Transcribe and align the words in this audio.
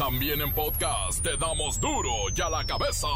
También 0.00 0.40
en 0.40 0.50
podcast 0.54 1.22
te 1.22 1.36
damos 1.36 1.78
duro 1.78 2.10
y 2.34 2.40
a 2.40 2.48
la 2.48 2.64
cabeza. 2.64 3.06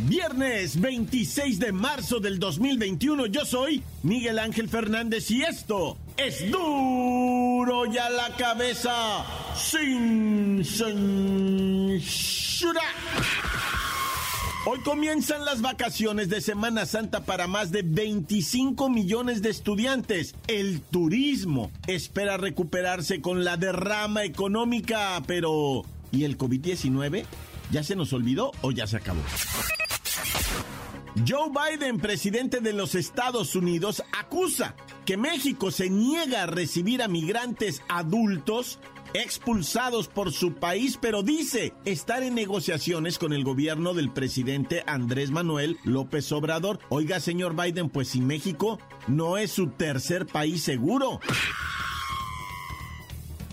Viernes 0.00 0.78
26 0.78 1.58
de 1.58 1.72
marzo 1.72 2.20
del 2.20 2.38
2021, 2.38 3.24
yo 3.28 3.46
soy 3.46 3.82
Miguel 4.02 4.38
Ángel 4.38 4.68
Fernández 4.68 5.30
y 5.30 5.40
esto 5.40 5.96
es 6.18 6.50
duro 6.50 7.86
y 7.86 7.96
a 7.96 8.10
la 8.10 8.36
cabeza 8.36 9.24
sin 9.56 10.62
censura. 10.66 12.02
Hoy 14.64 14.78
comienzan 14.78 15.44
las 15.44 15.60
vacaciones 15.60 16.28
de 16.28 16.40
Semana 16.40 16.86
Santa 16.86 17.24
para 17.24 17.48
más 17.48 17.72
de 17.72 17.82
25 17.82 18.88
millones 18.88 19.42
de 19.42 19.50
estudiantes. 19.50 20.36
El 20.46 20.82
turismo 20.82 21.72
espera 21.88 22.36
recuperarse 22.36 23.20
con 23.20 23.42
la 23.42 23.56
derrama 23.56 24.22
económica, 24.22 25.20
pero 25.26 25.82
¿y 26.12 26.22
el 26.22 26.38
COVID-19? 26.38 27.24
¿Ya 27.72 27.82
se 27.82 27.96
nos 27.96 28.12
olvidó 28.12 28.52
o 28.60 28.70
ya 28.70 28.86
se 28.86 28.98
acabó? 28.98 29.20
Joe 31.28 31.50
Biden, 31.50 31.98
presidente 31.98 32.60
de 32.60 32.72
los 32.72 32.94
Estados 32.94 33.56
Unidos, 33.56 34.04
acusa 34.16 34.76
que 35.04 35.16
México 35.16 35.72
se 35.72 35.90
niega 35.90 36.44
a 36.44 36.46
recibir 36.46 37.02
a 37.02 37.08
migrantes 37.08 37.82
adultos 37.88 38.78
expulsados 39.14 40.08
por 40.08 40.32
su 40.32 40.54
país, 40.54 40.98
pero 41.00 41.22
dice 41.22 41.72
estar 41.84 42.22
en 42.22 42.34
negociaciones 42.34 43.18
con 43.18 43.32
el 43.32 43.44
gobierno 43.44 43.94
del 43.94 44.10
presidente 44.10 44.82
Andrés 44.86 45.30
Manuel 45.30 45.78
López 45.84 46.30
Obrador. 46.32 46.78
Oiga, 46.88 47.20
señor 47.20 47.54
Biden, 47.54 47.88
pues 47.88 48.08
si 48.08 48.20
México 48.20 48.78
no 49.08 49.36
es 49.36 49.52
su 49.52 49.68
tercer 49.68 50.26
país 50.26 50.62
seguro. 50.62 51.20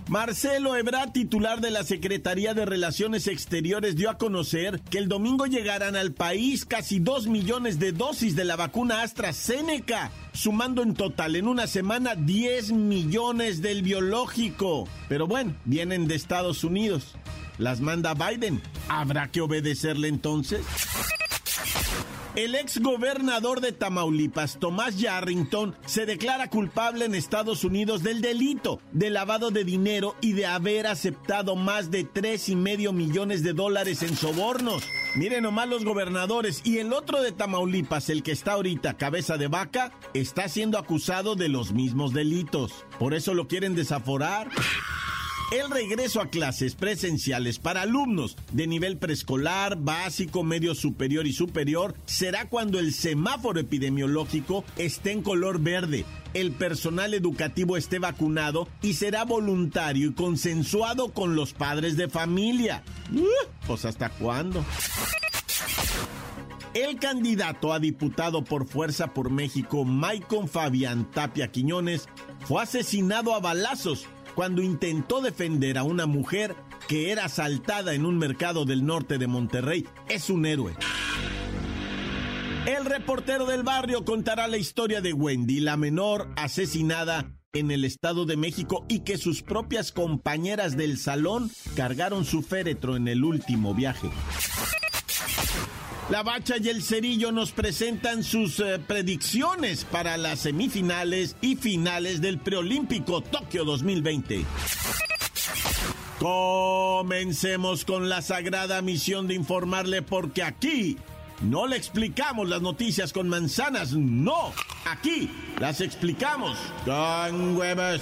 Marcelo 0.09 0.75
Ebrard, 0.75 1.11
titular 1.11 1.61
de 1.61 1.69
la 1.69 1.83
Secretaría 1.83 2.55
de 2.55 2.65
Relaciones 2.65 3.27
Exteriores, 3.27 3.95
dio 3.95 4.09
a 4.09 4.17
conocer 4.17 4.81
que 4.89 4.97
el 4.97 5.07
domingo 5.07 5.45
llegarán 5.45 5.95
al 5.95 6.13
país 6.13 6.65
casi 6.65 6.97
dos 6.97 7.27
millones 7.27 7.77
de 7.77 7.91
dosis 7.91 8.35
de 8.35 8.43
la 8.43 8.55
vacuna 8.55 9.03
AstraZeneca, 9.03 10.09
sumando 10.33 10.81
en 10.81 10.95
total 10.95 11.35
en 11.35 11.47
una 11.47 11.67
semana 11.67 12.15
10 12.15 12.71
millones 12.71 13.61
del 13.61 13.83
biológico. 13.83 14.87
Pero 15.09 15.27
bueno, 15.27 15.55
vienen 15.65 16.07
de 16.07 16.15
Estados 16.15 16.63
Unidos. 16.63 17.13
Las 17.59 17.79
manda 17.79 18.15
Biden. 18.15 18.63
¿Habrá 18.87 19.29
que 19.29 19.41
obedecerle 19.41 20.07
entonces? 20.07 20.65
El 22.39 22.55
ex 22.55 22.79
gobernador 22.79 23.59
de 23.59 23.73
Tamaulipas, 23.73 24.59
Tomás 24.59 24.97
Yarrington, 24.97 25.75
se 25.85 26.05
declara 26.05 26.49
culpable 26.49 27.03
en 27.03 27.13
Estados 27.13 27.65
Unidos 27.65 28.01
del 28.01 28.21
delito 28.21 28.79
de 28.93 29.09
lavado 29.09 29.51
de 29.51 29.65
dinero 29.65 30.15
y 30.21 30.31
de 30.31 30.45
haber 30.45 30.87
aceptado 30.87 31.57
más 31.57 31.91
de 31.91 32.05
tres 32.05 32.47
y 32.47 32.55
medio 32.55 32.93
millones 32.93 33.43
de 33.43 33.51
dólares 33.51 34.03
en 34.03 34.15
sobornos. 34.15 34.83
Miren 35.15 35.43
nomás 35.43 35.67
los 35.67 35.83
gobernadores 35.83 36.61
y 36.63 36.77
el 36.77 36.93
otro 36.93 37.21
de 37.21 37.33
Tamaulipas, 37.33 38.09
el 38.09 38.23
que 38.23 38.31
está 38.31 38.53
ahorita 38.53 38.95
cabeza 38.95 39.35
de 39.35 39.49
vaca, 39.49 39.91
está 40.13 40.47
siendo 40.47 40.77
acusado 40.77 41.35
de 41.35 41.49
los 41.49 41.73
mismos 41.73 42.13
delitos. 42.13 42.85
Por 42.99 43.15
eso 43.15 43.33
lo 43.33 43.49
quieren 43.49 43.75
desaforar. 43.75 44.47
El 45.51 45.71
regreso 45.71 46.21
a 46.21 46.29
clases 46.29 46.75
presenciales 46.75 47.57
para 47.57 47.81
alumnos 47.81 48.37
de 48.51 48.67
nivel 48.67 48.97
preescolar, 48.97 49.77
básico, 49.77 50.43
medio 50.43 50.75
superior 50.75 51.25
y 51.25 51.33
superior 51.33 51.95
será 52.05 52.47
cuando 52.47 52.77
el 52.77 52.93
semáforo 52.93 53.59
epidemiológico 53.59 54.63
esté 54.77 55.11
en 55.11 55.23
color 55.23 55.59
verde, 55.59 56.05
el 56.35 56.51
personal 56.51 57.15
educativo 57.15 57.77
esté 57.77 57.97
vacunado 57.97 58.67
y 58.83 58.93
será 58.93 59.25
voluntario 59.25 60.09
y 60.09 60.13
consensuado 60.13 61.13
con 61.13 61.35
los 61.35 61.53
padres 61.53 61.97
de 61.97 62.09
familia. 62.09 62.83
Pues 63.65 63.85
hasta 63.85 64.09
cuándo. 64.09 64.63
El 66.75 66.99
candidato 66.99 67.73
a 67.73 67.79
diputado 67.79 68.43
por 68.43 68.67
Fuerza 68.67 69.15
por 69.15 69.31
México, 69.31 69.83
Maicon 69.83 70.47
Fabián 70.47 71.09
Tapia 71.09 71.51
Quiñones, 71.51 72.07
fue 72.41 72.61
asesinado 72.61 73.33
a 73.33 73.39
balazos 73.39 74.05
cuando 74.39 74.61
intentó 74.61 75.19
defender 75.19 75.77
a 75.77 75.83
una 75.83 76.05
mujer 76.05 76.55
que 76.87 77.11
era 77.11 77.25
asaltada 77.25 77.93
en 77.93 78.05
un 78.05 78.17
mercado 78.17 78.63
del 78.63 78.85
norte 78.85 79.17
de 79.17 79.27
Monterrey. 79.27 79.85
Es 80.07 80.29
un 80.29 80.45
héroe. 80.45 80.75
El 82.65 82.85
reportero 82.85 83.45
del 83.45 83.63
barrio 83.63 84.05
contará 84.05 84.47
la 84.47 84.55
historia 84.55 85.01
de 85.01 85.11
Wendy, 85.11 85.59
la 85.59 85.75
menor 85.75 86.29
asesinada 86.37 87.33
en 87.51 87.69
el 87.69 87.83
Estado 87.83 88.23
de 88.23 88.37
México 88.37 88.85
y 88.87 88.99
que 88.99 89.17
sus 89.17 89.41
propias 89.41 89.91
compañeras 89.91 90.77
del 90.77 90.97
salón 90.97 91.51
cargaron 91.75 92.23
su 92.23 92.41
féretro 92.41 92.95
en 92.95 93.09
el 93.09 93.25
último 93.25 93.75
viaje. 93.75 94.09
La 96.09 96.23
Bacha 96.23 96.55
y 96.57 96.67
el 96.69 96.81
Cerillo 96.81 97.31
nos 97.31 97.51
presentan 97.51 98.23
sus 98.23 98.59
eh, 98.59 98.79
predicciones 98.79 99.85
para 99.85 100.17
las 100.17 100.39
semifinales 100.39 101.35
y 101.39 101.55
finales 101.55 102.19
del 102.19 102.39
preolímpico 102.39 103.21
Tokio 103.21 103.63
2020. 103.63 104.43
Comencemos 106.17 107.85
con 107.85 108.09
la 108.09 108.23
sagrada 108.23 108.81
misión 108.81 109.27
de 109.27 109.35
informarle 109.35 110.01
porque 110.01 110.41
aquí 110.41 110.97
no 111.41 111.67
le 111.67 111.77
explicamos 111.77 112.49
las 112.49 112.63
noticias 112.63 113.13
con 113.13 113.29
manzanas, 113.29 113.93
no, 113.93 114.51
aquí 114.85 115.29
las 115.59 115.79
explicamos 115.79 116.57
con 116.85 117.55
huevos. 117.55 118.01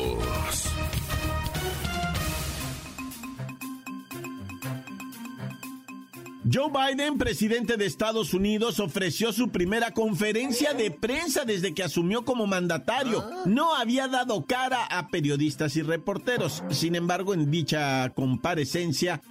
Joe 6.53 6.69
Biden, 6.69 7.17
presidente 7.17 7.77
de 7.77 7.85
Estados 7.85 8.33
Unidos, 8.33 8.81
ofreció 8.81 9.31
su 9.31 9.49
primera 9.49 9.91
conferencia 9.91 10.73
de 10.73 10.91
prensa 10.91 11.45
desde 11.45 11.73
que 11.73 11.83
asumió 11.83 12.25
como 12.25 12.45
mandatario. 12.45 13.23
No 13.45 13.75
había 13.75 14.09
dado 14.09 14.45
cara 14.45 14.83
a 14.85 15.07
periodistas 15.07 15.77
y 15.77 15.81
reporteros. 15.81 16.61
Sin 16.69 16.95
embargo, 16.95 17.33
en 17.33 17.49
dicha 17.51 18.09
comparecencia, 18.09 19.21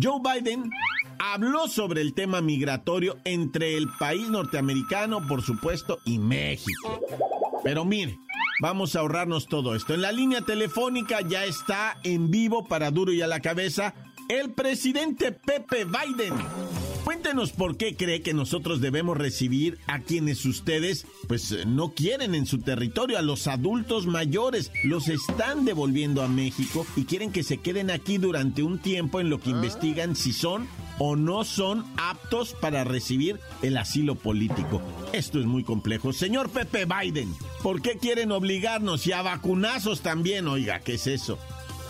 Joe 0.00 0.20
Biden 0.22 0.70
habló 1.18 1.68
sobre 1.68 2.00
el 2.00 2.14
tema 2.14 2.40
migratorio 2.40 3.18
entre 3.24 3.76
el 3.76 3.86
país 3.98 4.28
norteamericano, 4.30 5.26
por 5.26 5.42
supuesto, 5.42 5.98
y 6.06 6.18
México. 6.18 7.00
Pero 7.62 7.84
mire, 7.84 8.18
vamos 8.62 8.96
a 8.96 9.00
ahorrarnos 9.00 9.48
todo 9.48 9.74
esto. 9.74 9.92
En 9.92 10.00
la 10.00 10.12
línea 10.12 10.40
telefónica 10.42 11.20
ya 11.20 11.44
está 11.44 11.98
en 12.04 12.30
vivo 12.30 12.66
para 12.66 12.90
duro 12.90 13.12
y 13.12 13.20
a 13.20 13.26
la 13.26 13.40
cabeza 13.40 13.94
el 14.30 14.52
presidente 14.52 15.32
Pepe 15.32 15.84
Biden. 15.84 16.32
Cuéntenos 17.04 17.50
por 17.50 17.76
qué 17.76 17.96
cree 17.96 18.22
que 18.22 18.32
nosotros 18.32 18.80
debemos 18.80 19.16
recibir 19.16 19.80
a 19.88 19.98
quienes 20.02 20.44
ustedes 20.44 21.04
pues 21.26 21.66
no 21.66 21.94
quieren 21.94 22.36
en 22.36 22.46
su 22.46 22.60
territorio, 22.60 23.18
a 23.18 23.22
los 23.22 23.48
adultos 23.48 24.06
mayores, 24.06 24.70
los 24.84 25.08
están 25.08 25.64
devolviendo 25.64 26.22
a 26.22 26.28
México 26.28 26.86
y 26.94 27.06
quieren 27.06 27.32
que 27.32 27.42
se 27.42 27.58
queden 27.58 27.90
aquí 27.90 28.18
durante 28.18 28.62
un 28.62 28.78
tiempo 28.78 29.18
en 29.18 29.30
lo 29.30 29.40
que 29.40 29.50
investigan 29.50 30.14
si 30.14 30.32
son 30.32 30.68
o 31.00 31.16
no 31.16 31.42
son 31.42 31.84
aptos 31.96 32.52
para 32.52 32.84
recibir 32.84 33.40
el 33.62 33.76
asilo 33.78 34.14
político. 34.14 34.80
Esto 35.12 35.40
es 35.40 35.46
muy 35.46 35.64
complejo. 35.64 36.12
Señor 36.12 36.50
Pepe 36.50 36.84
Biden, 36.84 37.34
¿por 37.64 37.82
qué 37.82 37.98
quieren 37.98 38.30
obligarnos 38.30 39.08
y 39.08 39.12
a 39.12 39.22
vacunazos 39.22 40.02
también? 40.02 40.46
Oiga, 40.46 40.78
¿qué 40.78 40.94
es 40.94 41.08
eso? 41.08 41.36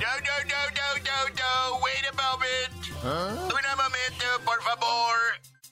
No, 0.01 0.07
no, 0.07 0.45
no, 0.49 0.61
no, 0.71 1.03
no, 1.05 1.35
no. 1.35 1.70
Moment. 2.13 3.05
Un 3.05 3.77
momento, 3.77 4.27
por 4.45 4.63
favor. 4.63 5.17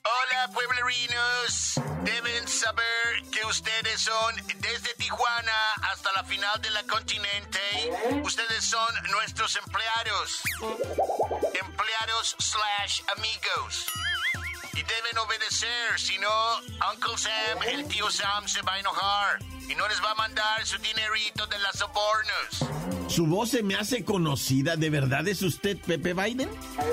Hola, 0.03 0.49
pueblerinos. 0.53 1.73
Deben 2.03 2.47
saber 2.47 3.23
que 3.31 3.45
ustedes 3.45 4.01
son 4.01 4.35
desde 4.57 4.93
Tijuana 4.95 5.73
hasta 5.91 6.11
la 6.13 6.23
final 6.23 6.61
de 6.61 6.69
la 6.71 6.83
continente. 6.83 7.59
Ustedes 8.23 8.63
son 8.63 8.87
nuestros 9.11 9.55
empleados. 9.57 10.41
Empleados 11.53 12.35
slash 12.39 13.01
amigos. 13.17 13.85
y 14.73 14.83
deben 14.83 15.17
obedecer, 15.17 15.99
si 15.99 16.17
no, 16.19 16.59
Uncle 16.93 17.17
Sam, 17.17 17.63
el 17.65 17.85
tío 17.89 18.09
Sam 18.09 18.47
se 18.47 18.61
va 18.61 18.73
a 18.75 18.79
enojar 18.79 19.39
y 19.67 19.75
no 19.75 19.85
les 19.89 20.01
va 20.01 20.11
a 20.11 20.15
mandar 20.15 20.65
su 20.65 20.77
dinerito 20.77 21.45
de 21.47 21.59
las 21.59 21.77
sobornos. 21.77 22.88
Su 23.09 23.25
voz 23.25 23.49
se 23.49 23.63
me 23.63 23.75
hace 23.75 24.05
conocida, 24.05 24.75
¿de 24.75 24.89
verdad 24.89 25.27
es 25.27 25.41
usted 25.41 25.77
Pepe 25.77 26.13
Biden? 26.13 26.49
Uh, 26.49 26.83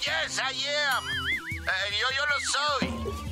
yes, 0.00 0.38
I 0.38 0.54
am. 0.96 1.04
Uh, 1.04 1.68
yo, 2.00 2.06
yo 2.16 2.24
lo 2.26 2.38
soy 2.50 3.30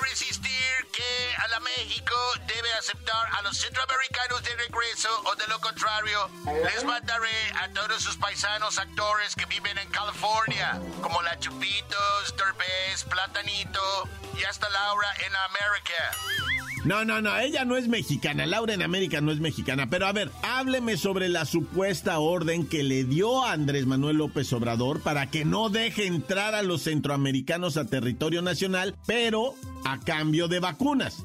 resistir 0.00 0.86
que 0.92 1.36
a 1.36 1.48
la 1.48 1.60
México 1.60 2.14
debe 2.46 2.72
aceptar 2.74 3.28
a 3.38 3.42
los 3.42 3.56
centroamericanos 3.56 4.42
de 4.42 4.56
regreso 4.56 5.08
o 5.24 5.34
de 5.36 5.46
lo 5.48 5.60
contrario, 5.60 6.30
les 6.64 6.84
mandaré 6.84 7.52
a 7.62 7.68
todos 7.72 8.02
sus 8.02 8.16
paisanos 8.16 8.78
actores 8.78 9.34
que 9.34 9.46
viven 9.46 9.76
en 9.78 9.90
California, 9.90 10.80
como 11.02 11.22
la 11.22 11.38
Chupitos, 11.38 12.36
Derbez, 12.36 13.04
Platanito 13.04 14.08
y 14.36 14.44
hasta 14.44 14.68
Laura 14.68 15.14
en 15.26 15.36
América. 15.36 16.47
No, 16.84 17.04
no, 17.04 17.20
no, 17.20 17.36
ella 17.38 17.64
no 17.64 17.76
es 17.76 17.88
mexicana, 17.88 18.46
Laura 18.46 18.72
en 18.72 18.82
América 18.82 19.20
no 19.20 19.32
es 19.32 19.40
mexicana, 19.40 19.88
pero 19.90 20.06
a 20.06 20.12
ver, 20.12 20.30
hábleme 20.42 20.96
sobre 20.96 21.28
la 21.28 21.44
supuesta 21.44 22.18
orden 22.18 22.66
que 22.66 22.82
le 22.82 23.04
dio 23.04 23.44
a 23.44 23.52
Andrés 23.52 23.86
Manuel 23.86 24.18
López 24.18 24.52
Obrador 24.52 25.02
para 25.02 25.30
que 25.30 25.44
no 25.44 25.68
deje 25.68 26.06
entrar 26.06 26.54
a 26.54 26.62
los 26.62 26.82
centroamericanos 26.82 27.76
a 27.76 27.84
territorio 27.84 28.42
nacional, 28.42 28.96
pero 29.06 29.54
a 29.84 29.98
cambio 29.98 30.48
de 30.48 30.60
vacunas. 30.60 31.24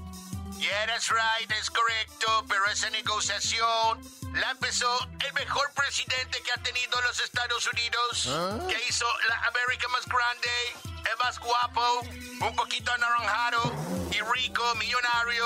Yeah, 0.59 0.69
that's 0.88 1.09
right, 1.09 1.51
es 1.59 1.69
correcto, 1.69 2.45
pero 2.47 2.61
esa 2.71 2.89
negociación 2.89 4.00
la 4.33 4.51
empezó 4.51 4.88
el 5.25 5.33
mejor 5.33 5.71
presidente 5.75 6.41
que 6.44 6.51
ha 6.51 6.63
tenido 6.63 7.00
los 7.01 7.19
Estados 7.19 7.68
Unidos, 7.68 8.27
¿Ah? 8.30 8.59
que 8.68 8.77
hizo 8.89 9.06
la 9.27 9.35
América 9.47 9.88
más 9.89 10.06
grande, 10.07 10.50
el 11.12 11.18
más 11.24 11.39
guapo, 11.39 12.01
un 12.47 12.56
poquito 12.56 12.91
anaranjado 12.91 13.74
y 14.12 14.19
rico, 14.33 14.63
millonario, 14.75 15.45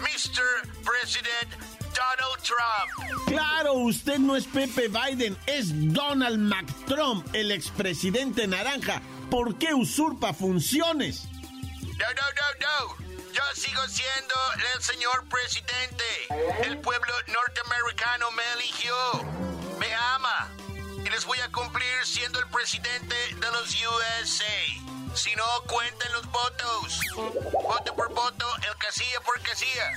Mr. 0.00 0.68
President 0.84 1.50
Donald 1.98 2.42
Trump. 2.42 3.26
Claro, 3.26 3.72
usted 3.74 4.18
no 4.18 4.36
es 4.36 4.46
Pepe 4.46 4.88
Biden, 4.88 5.36
es 5.46 5.92
Donald 5.92 6.38
McTrump, 6.38 7.34
el 7.34 7.50
expresidente 7.50 8.46
naranja. 8.46 9.00
¿Por 9.30 9.58
qué 9.58 9.74
usurpa 9.74 10.32
funciones? 10.32 11.24
No, 11.82 12.06
no, 12.14 12.22
no, 12.38 12.98
no. 12.98 13.07
Yo 13.38 13.44
sigo 13.54 13.86
siendo 13.86 14.34
el 14.74 14.82
señor 14.82 15.28
presidente. 15.28 16.04
El 16.64 16.76
pueblo 16.78 17.14
norteamericano 17.28 18.32
me 18.32 18.42
eligió, 18.54 18.96
me 19.78 19.94
ama 19.94 20.50
y 21.06 21.08
les 21.08 21.24
voy 21.24 21.38
a 21.38 21.52
cumplir 21.52 22.04
siendo 22.04 22.40
el 22.40 22.48
presidente 22.48 23.14
de 23.14 23.50
los 23.52 23.76
USA. 23.76 25.14
Si 25.14 25.36
no, 25.36 25.44
cuenten 25.68 26.12
los 26.14 26.26
votos. 26.32 26.98
Voto 27.62 27.94
por 27.94 28.12
voto, 28.12 28.44
el 28.68 28.76
casilla 28.78 29.20
por 29.24 29.40
casilla. 29.42 29.88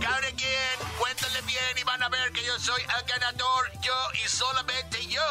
Cada 0.00 0.26
quien, 0.32 0.88
cuéntale 0.98 1.42
bien 1.42 1.78
y 1.80 1.84
van 1.84 2.02
a 2.02 2.08
ver 2.08 2.32
que 2.32 2.42
yo 2.42 2.58
soy 2.58 2.82
el 2.82 3.06
ganador, 3.06 3.70
yo 3.82 3.94
y 4.24 4.28
solamente 4.28 5.06
yo. 5.06 5.22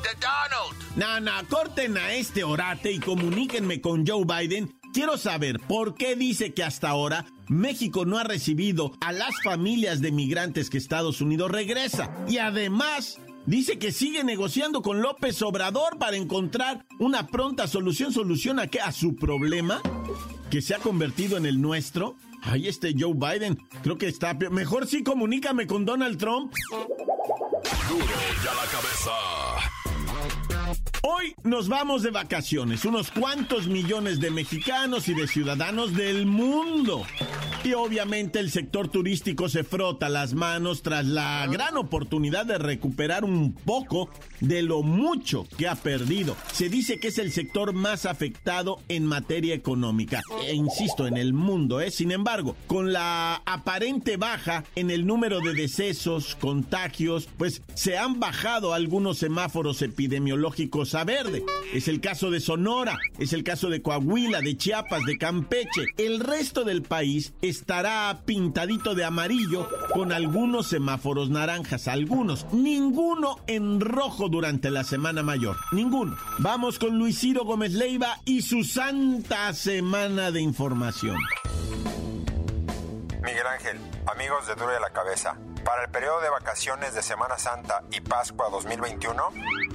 De 0.00 0.14
Donald. 0.14 1.24
No, 1.24 1.48
corten 1.48 1.98
a 1.98 2.12
este 2.12 2.44
orate 2.44 2.92
y 2.92 3.00
comuníquenme 3.00 3.80
con 3.80 4.06
Joe 4.06 4.24
Biden 4.24 4.72
Quiero 4.94 5.18
saber 5.18 5.58
por 5.58 5.96
qué 5.96 6.14
dice 6.14 6.54
que 6.54 6.62
hasta 6.62 6.88
ahora 6.88 7.26
México 7.48 8.04
no 8.06 8.16
ha 8.16 8.22
recibido 8.22 8.92
a 9.00 9.10
las 9.10 9.34
familias 9.42 10.00
de 10.00 10.12
migrantes 10.12 10.70
que 10.70 10.78
Estados 10.78 11.20
Unidos 11.20 11.50
regresa. 11.50 12.14
Y 12.28 12.38
además 12.38 13.18
dice 13.44 13.76
que 13.80 13.90
sigue 13.90 14.22
negociando 14.22 14.82
con 14.82 15.02
López 15.02 15.42
Obrador 15.42 15.98
para 15.98 16.16
encontrar 16.16 16.86
una 17.00 17.26
pronta 17.26 17.66
solución. 17.66 18.12
¿Solución 18.12 18.60
a 18.60 18.68
qué? 18.68 18.80
¿A 18.80 18.92
su 18.92 19.16
problema? 19.16 19.82
¿Que 20.48 20.62
se 20.62 20.76
ha 20.76 20.78
convertido 20.78 21.38
en 21.38 21.46
el 21.46 21.60
nuestro? 21.60 22.14
Ahí 22.42 22.68
este 22.68 22.94
Joe 22.96 23.14
Biden. 23.14 23.58
Creo 23.82 23.98
que 23.98 24.06
está... 24.06 24.34
Mejor 24.34 24.86
sí 24.86 25.02
comunícame 25.02 25.66
con 25.66 25.84
Donald 25.84 26.18
Trump. 26.18 26.54
Duro 27.88 28.04
la 28.44 28.70
cabeza. 28.70 29.73
Hoy 31.06 31.34
nos 31.44 31.68
vamos 31.68 32.02
de 32.02 32.10
vacaciones, 32.10 32.86
unos 32.86 33.10
cuantos 33.10 33.66
millones 33.66 34.20
de 34.20 34.30
mexicanos 34.30 35.06
y 35.08 35.12
de 35.12 35.28
ciudadanos 35.28 35.94
del 35.94 36.24
mundo. 36.24 37.04
Y 37.62 37.74
obviamente 37.74 38.40
el 38.40 38.50
sector 38.50 38.88
turístico 38.88 39.50
se 39.50 39.64
frota 39.64 40.08
las 40.08 40.32
manos 40.32 40.82
tras 40.82 41.04
la 41.04 41.46
gran 41.46 41.76
oportunidad 41.76 42.46
de 42.46 42.56
recuperar 42.56 43.24
un 43.24 43.52
poco 43.52 44.08
de 44.40 44.62
lo 44.62 44.82
mucho 44.82 45.46
que 45.58 45.68
ha 45.68 45.74
perdido. 45.74 46.36
Se 46.52 46.70
dice 46.70 46.98
que 46.98 47.08
es 47.08 47.18
el 47.18 47.32
sector 47.32 47.74
más 47.74 48.06
afectado 48.06 48.80
en 48.88 49.04
materia 49.04 49.54
económica, 49.54 50.22
e 50.46 50.54
insisto, 50.54 51.06
en 51.06 51.18
el 51.18 51.34
mundo. 51.34 51.82
¿eh? 51.82 51.90
Sin 51.90 52.12
embargo, 52.12 52.56
con 52.66 52.94
la 52.94 53.42
aparente 53.44 54.16
baja 54.16 54.64
en 54.74 54.90
el 54.90 55.06
número 55.06 55.40
de 55.40 55.52
decesos, 55.52 56.34
contagios, 56.34 57.28
pues 57.36 57.60
se 57.74 57.98
han 57.98 58.20
bajado 58.20 58.72
algunos 58.72 59.18
semáforos 59.18 59.82
epidemiológicos 59.82 60.93
verde. 61.02 61.44
Es 61.72 61.88
el 61.88 62.00
caso 62.00 62.30
de 62.30 62.38
Sonora, 62.38 62.96
es 63.18 63.32
el 63.32 63.42
caso 63.42 63.70
de 63.70 63.82
Coahuila, 63.82 64.40
de 64.40 64.56
Chiapas, 64.56 65.04
de 65.04 65.18
Campeche. 65.18 65.86
El 65.96 66.20
resto 66.20 66.62
del 66.62 66.82
país 66.82 67.32
estará 67.42 68.20
pintadito 68.24 68.94
de 68.94 69.04
amarillo 69.04 69.68
con 69.92 70.12
algunos 70.12 70.68
semáforos 70.68 71.30
naranjas, 71.30 71.88
algunos, 71.88 72.46
ninguno 72.52 73.40
en 73.48 73.80
rojo 73.80 74.28
durante 74.28 74.70
la 74.70 74.84
Semana 74.84 75.24
Mayor, 75.24 75.56
ninguno. 75.72 76.16
Vamos 76.38 76.78
con 76.78 76.98
Luis 76.98 77.18
Ciro 77.18 77.44
Gómez 77.44 77.72
Leiva 77.72 78.20
y 78.24 78.42
su 78.42 78.62
santa 78.62 79.52
semana 79.54 80.30
de 80.30 80.42
información. 80.42 81.16
Miguel 83.24 83.46
Ángel, 83.46 83.78
amigos 84.06 84.46
de 84.46 84.54
Duro 84.54 84.72
de 84.72 84.80
la 84.80 84.90
Cabeza. 84.90 85.36
Para 85.64 85.84
el 85.84 85.90
periodo 85.90 86.20
de 86.20 86.28
vacaciones 86.28 86.94
de 86.94 87.02
Semana 87.02 87.38
Santa 87.38 87.84
y 87.90 88.02
Pascua 88.02 88.50
2021, 88.50 89.30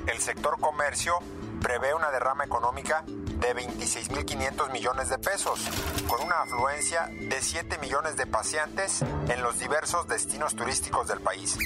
el 0.05 0.19
sector 0.19 0.59
comercio 0.59 1.15
prevé 1.61 1.95
una 1.95 2.11
derrama 2.11 2.43
económica 2.43 3.03
de 3.39 3.55
26.500 3.55 4.71
millones 4.71 5.09
de 5.09 5.17
pesos, 5.17 5.67
con 6.07 6.21
una 6.21 6.41
afluencia 6.41 7.09
de 7.11 7.41
7 7.41 7.77
millones 7.79 8.17
de 8.17 8.27
paseantes 8.27 9.01
en 9.01 9.41
los 9.41 9.59
diversos 9.59 10.07
destinos 10.07 10.55
turísticos 10.55 11.07
del 11.07 11.21
país. 11.21 11.57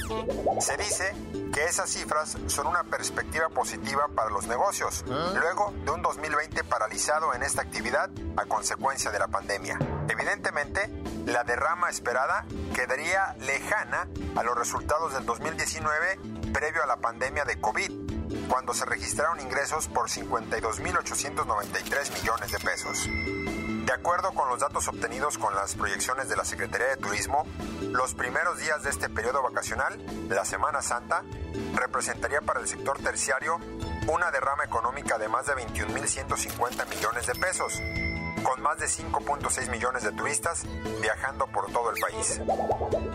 Se 0.60 0.78
dice 0.78 1.14
que 1.54 1.66
esas 1.66 1.90
cifras 1.90 2.38
son 2.48 2.68
una 2.68 2.84
perspectiva 2.84 3.50
positiva 3.50 4.08
para 4.16 4.30
los 4.30 4.48
negocios, 4.48 5.04
luego 5.08 5.74
de 5.84 5.92
un 5.92 6.02
2020 6.02 6.64
paralizado 6.64 7.34
en 7.34 7.44
esta 7.44 7.62
actividad 7.62 8.10
a 8.38 8.46
consecuencia 8.46 9.12
de 9.12 9.20
la 9.20 9.28
pandemia. 9.28 9.78
Evidentemente, 10.10 10.90
la 11.26 11.44
derrama 11.44 11.90
esperada 11.90 12.46
quedaría 12.76 13.36
lejana 13.40 14.08
a 14.36 14.44
los 14.44 14.58
resultados 14.58 15.14
del 15.14 15.26
2019 15.26 16.20
previo 16.54 16.84
a 16.84 16.88
la 16.88 16.98
pandemia 16.98 17.46
de 17.46 17.60
COVID 17.60 18.03
cuando 18.54 18.76
se 18.76 18.86
registraron 18.86 19.40
ingresos 19.40 19.88
por 19.88 20.10
52.893 20.10 22.14
millones 22.14 22.52
de 22.52 22.60
pesos. 22.60 23.10
De 23.84 23.92
acuerdo 23.92 24.32
con 24.36 24.48
los 24.48 24.60
datos 24.60 24.88
obtenidos 24.88 25.40
con 25.40 25.56
las 25.56 25.74
proyecciones 25.74 26.30
de 26.30 26.36
la 26.36 26.46
Secretaría 26.46 26.90
de 26.90 26.98
Turismo, 26.98 27.48
los 27.82 28.14
primeros 28.14 28.60
días 28.60 28.84
de 28.84 28.92
este 28.92 29.10
periodo 29.10 29.42
vacacional, 29.42 30.00
la 30.30 30.46
Semana 30.46 30.84
Santa, 30.84 31.24
representaría 31.74 32.42
para 32.42 32.60
el 32.60 32.68
sector 32.68 33.00
terciario 33.00 33.58
una 34.08 34.30
derrama 34.30 34.66
económica 34.66 35.18
de 35.18 35.30
más 35.30 35.48
de 35.48 35.54
21.150 35.54 36.88
millones 36.90 37.26
de 37.26 37.34
pesos, 37.34 37.82
con 38.44 38.62
más 38.62 38.78
de 38.80 38.86
5.6 38.86 39.70
millones 39.72 40.04
de 40.04 40.12
turistas 40.12 40.64
viajando 41.02 41.48
por 41.48 41.72
todo 41.72 41.92
el 41.92 42.00
país. 42.00 42.42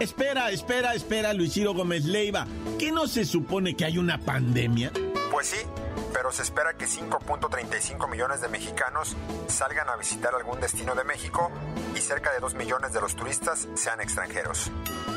Espera, 0.00 0.50
espera, 0.50 0.94
espera, 0.94 1.32
Luisiro 1.32 1.74
Gómez 1.74 2.04
Leiva. 2.04 2.46
¿Qué 2.78 2.90
no 2.92 3.06
se 3.06 3.24
supone 3.24 3.74
que 3.74 3.84
hay 3.84 3.98
una 3.98 4.18
pandemia? 4.18 4.92
Pues 5.30 5.48
sí, 5.48 5.58
pero 6.18 6.32
se 6.32 6.42
espera 6.42 6.74
que 6.74 6.86
5.35 6.86 8.10
millones 8.10 8.40
de 8.40 8.48
mexicanos 8.48 9.16
salgan 9.46 9.88
a 9.88 9.94
visitar 9.94 10.34
algún 10.34 10.58
destino 10.58 10.96
de 10.96 11.04
México 11.04 11.52
y 11.94 12.00
cerca 12.00 12.32
de 12.32 12.40
2 12.40 12.56
millones 12.56 12.92
de 12.92 13.00
los 13.00 13.14
turistas 13.14 13.68
sean 13.76 14.00
extranjeros. 14.00 14.72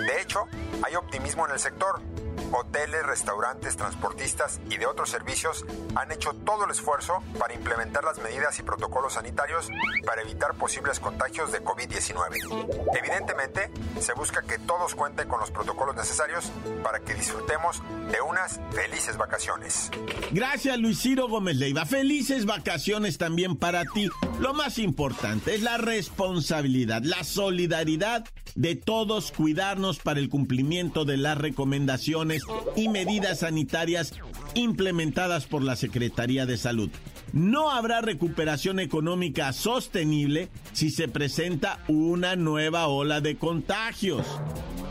De 0.06 0.22
hecho, 0.22 0.46
hay 0.84 0.96
optimismo 0.96 1.48
en 1.48 1.54
el 1.54 1.60
sector 1.60 2.04
hoteles, 2.52 3.06
restaurantes, 3.06 3.78
transportistas 3.78 4.60
y 4.70 4.78
de 4.78 4.86
otros 4.86 5.10
servicios 5.10 5.66
han 5.96 6.12
hecho 6.12 6.34
todo 6.34 6.66
el 6.66 6.72
esfuerzo 6.72 7.24
para 7.40 7.54
implementar 7.54 8.04
las 8.04 8.20
medidas 8.20 8.58
y 8.60 8.64
protocolos 8.64 9.14
sanitarios 9.14 9.70
para 10.06 10.22
evitar 10.22 10.56
posibles 10.56 11.00
contagios 11.00 11.52
de 11.52 11.64
COVID-19. 11.64 12.98
Evidentemente, 12.98 13.72
se 14.00 14.14
busca 14.14 14.42
que 14.42 14.60
todos 14.60 14.96
cuenten 14.96 15.28
con 15.28 15.40
los 15.40 15.52
protocolos 15.52 15.96
necesarios 15.96 16.52
para 16.84 17.00
que 17.00 17.14
disfrutemos 17.14 17.82
de 18.12 18.22
unas 18.22 18.60
felices 18.72 19.18
vacaciones. 19.18 19.90
Gracias, 20.32 20.78
Luis 20.92 21.04
Ciro 21.04 21.30
Gómez 21.30 21.56
Leiva. 21.56 21.86
Felices 21.86 22.46
vacaciones 22.46 23.18
también 23.18 23.56
para 23.56 23.86
ti. 23.86 24.10
Lo 24.42 24.54
más 24.54 24.78
importante 24.78 25.56
es 25.56 25.62
la 25.62 25.78
responsabilidad, 25.78 27.02
la 27.06 27.24
solidaridad 27.24 28.26
de 28.56 28.76
todos 28.76 29.32
cuidarnos 29.32 30.00
para 30.00 30.20
el 30.20 30.28
cumplimiento 30.28 31.06
de 31.06 31.16
las 31.16 31.38
recomendaciones 31.38 32.44
y 32.76 32.90
medidas 32.90 33.40
sanitarias 33.40 34.16
implementadas 34.54 35.46
por 35.46 35.64
la 35.64 35.78
Secretaría 35.78 36.46
de 36.46 36.58
Salud. 36.58 36.90
no 37.32 37.72
habrá 37.72 38.02
recuperación 38.02 38.82
económica 38.82 39.54
sostenible 39.54 40.50
si 40.74 40.90
se 40.90 41.08
presenta 41.08 41.80
una 41.88 42.36
nueva 42.36 42.88
ola 42.88 43.22
de 43.22 43.38
contagios. 43.38 44.28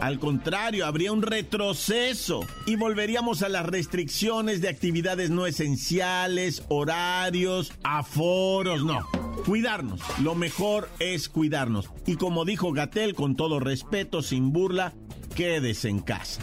Al 0.00 0.18
contrario, 0.18 0.86
habría 0.86 1.12
un 1.12 1.22
retroceso 1.22 2.40
y 2.66 2.76
volveríamos 2.76 3.42
a 3.42 3.48
las 3.48 3.66
restricciones 3.66 4.62
de 4.62 4.68
actividades 4.68 5.30
no 5.30 5.46
esenciales, 5.46 6.64
horarios, 6.68 7.72
aforos, 7.82 8.84
no. 8.84 9.06
Cuidarnos, 9.44 10.00
lo 10.20 10.34
mejor 10.34 10.88
es 10.98 11.28
cuidarnos. 11.28 11.90
Y 12.06 12.16
como 12.16 12.44
dijo 12.44 12.72
Gatel, 12.72 13.14
con 13.14 13.36
todo 13.36 13.60
respeto, 13.60 14.22
sin 14.22 14.52
burla, 14.52 14.94
quédese 15.34 15.88
en 15.88 16.00
casa. 16.00 16.40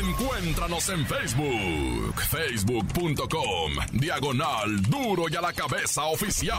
Encuéntranos 0.00 0.88
en 0.90 1.06
Facebook, 1.06 2.20
facebook.com, 2.20 3.72
diagonal 3.92 4.82
duro 4.82 5.24
y 5.30 5.36
a 5.36 5.40
la 5.40 5.52
cabeza 5.54 6.04
oficial. 6.04 6.58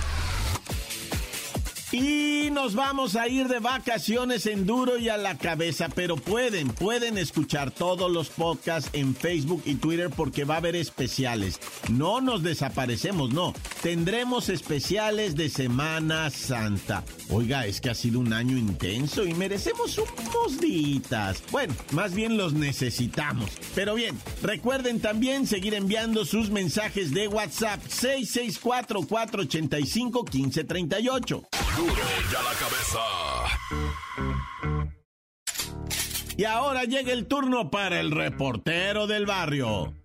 Y 1.91 2.49
nos 2.51 2.73
vamos 2.73 3.17
a 3.17 3.27
ir 3.27 3.49
de 3.49 3.59
vacaciones 3.59 4.45
en 4.45 4.65
duro 4.65 4.97
y 4.97 5.09
a 5.09 5.17
la 5.17 5.37
cabeza, 5.37 5.89
pero 5.93 6.15
pueden, 6.15 6.69
pueden 6.69 7.17
escuchar 7.17 7.71
todos 7.71 8.09
los 8.09 8.29
podcasts 8.29 8.89
en 8.93 9.13
Facebook 9.13 9.61
y 9.65 9.75
Twitter 9.75 10.09
porque 10.09 10.45
va 10.45 10.55
a 10.55 10.57
haber 10.57 10.77
especiales. 10.77 11.59
No 11.89 12.21
nos 12.21 12.43
desaparecemos, 12.43 13.33
no. 13.33 13.53
Tendremos 13.81 14.47
especiales 14.47 15.35
de 15.35 15.49
Semana 15.49 16.29
Santa. 16.29 17.03
Oiga, 17.29 17.65
es 17.65 17.81
que 17.81 17.89
ha 17.89 17.95
sido 17.95 18.19
un 18.19 18.31
año 18.31 18.57
intenso 18.57 19.25
y 19.25 19.33
merecemos 19.33 19.97
unos 19.97 20.59
días. 20.61 21.43
Bueno, 21.51 21.73
más 21.91 22.13
bien 22.13 22.37
los 22.37 22.53
necesitamos. 22.53 23.49
Pero 23.75 23.95
bien, 23.95 24.17
recuerden 24.41 25.01
también 25.01 25.45
seguir 25.45 25.73
enviando 25.73 26.23
sus 26.23 26.51
mensajes 26.51 27.13
de 27.13 27.27
WhatsApp 27.27 27.81
664 27.87 29.01
485 29.07 30.23
1538. 30.31 31.43
Duro 31.81 31.93
y 32.31 32.35
a 32.35 32.41
la 32.43 32.53
cabeza. 32.53 32.99
Y 36.37 36.43
ahora 36.45 36.83
llega 36.83 37.11
el 37.11 37.27
turno 37.27 37.71
para 37.71 37.99
el 37.99 38.11
reportero 38.11 39.07
del 39.07 39.25
barrio. 39.25 39.95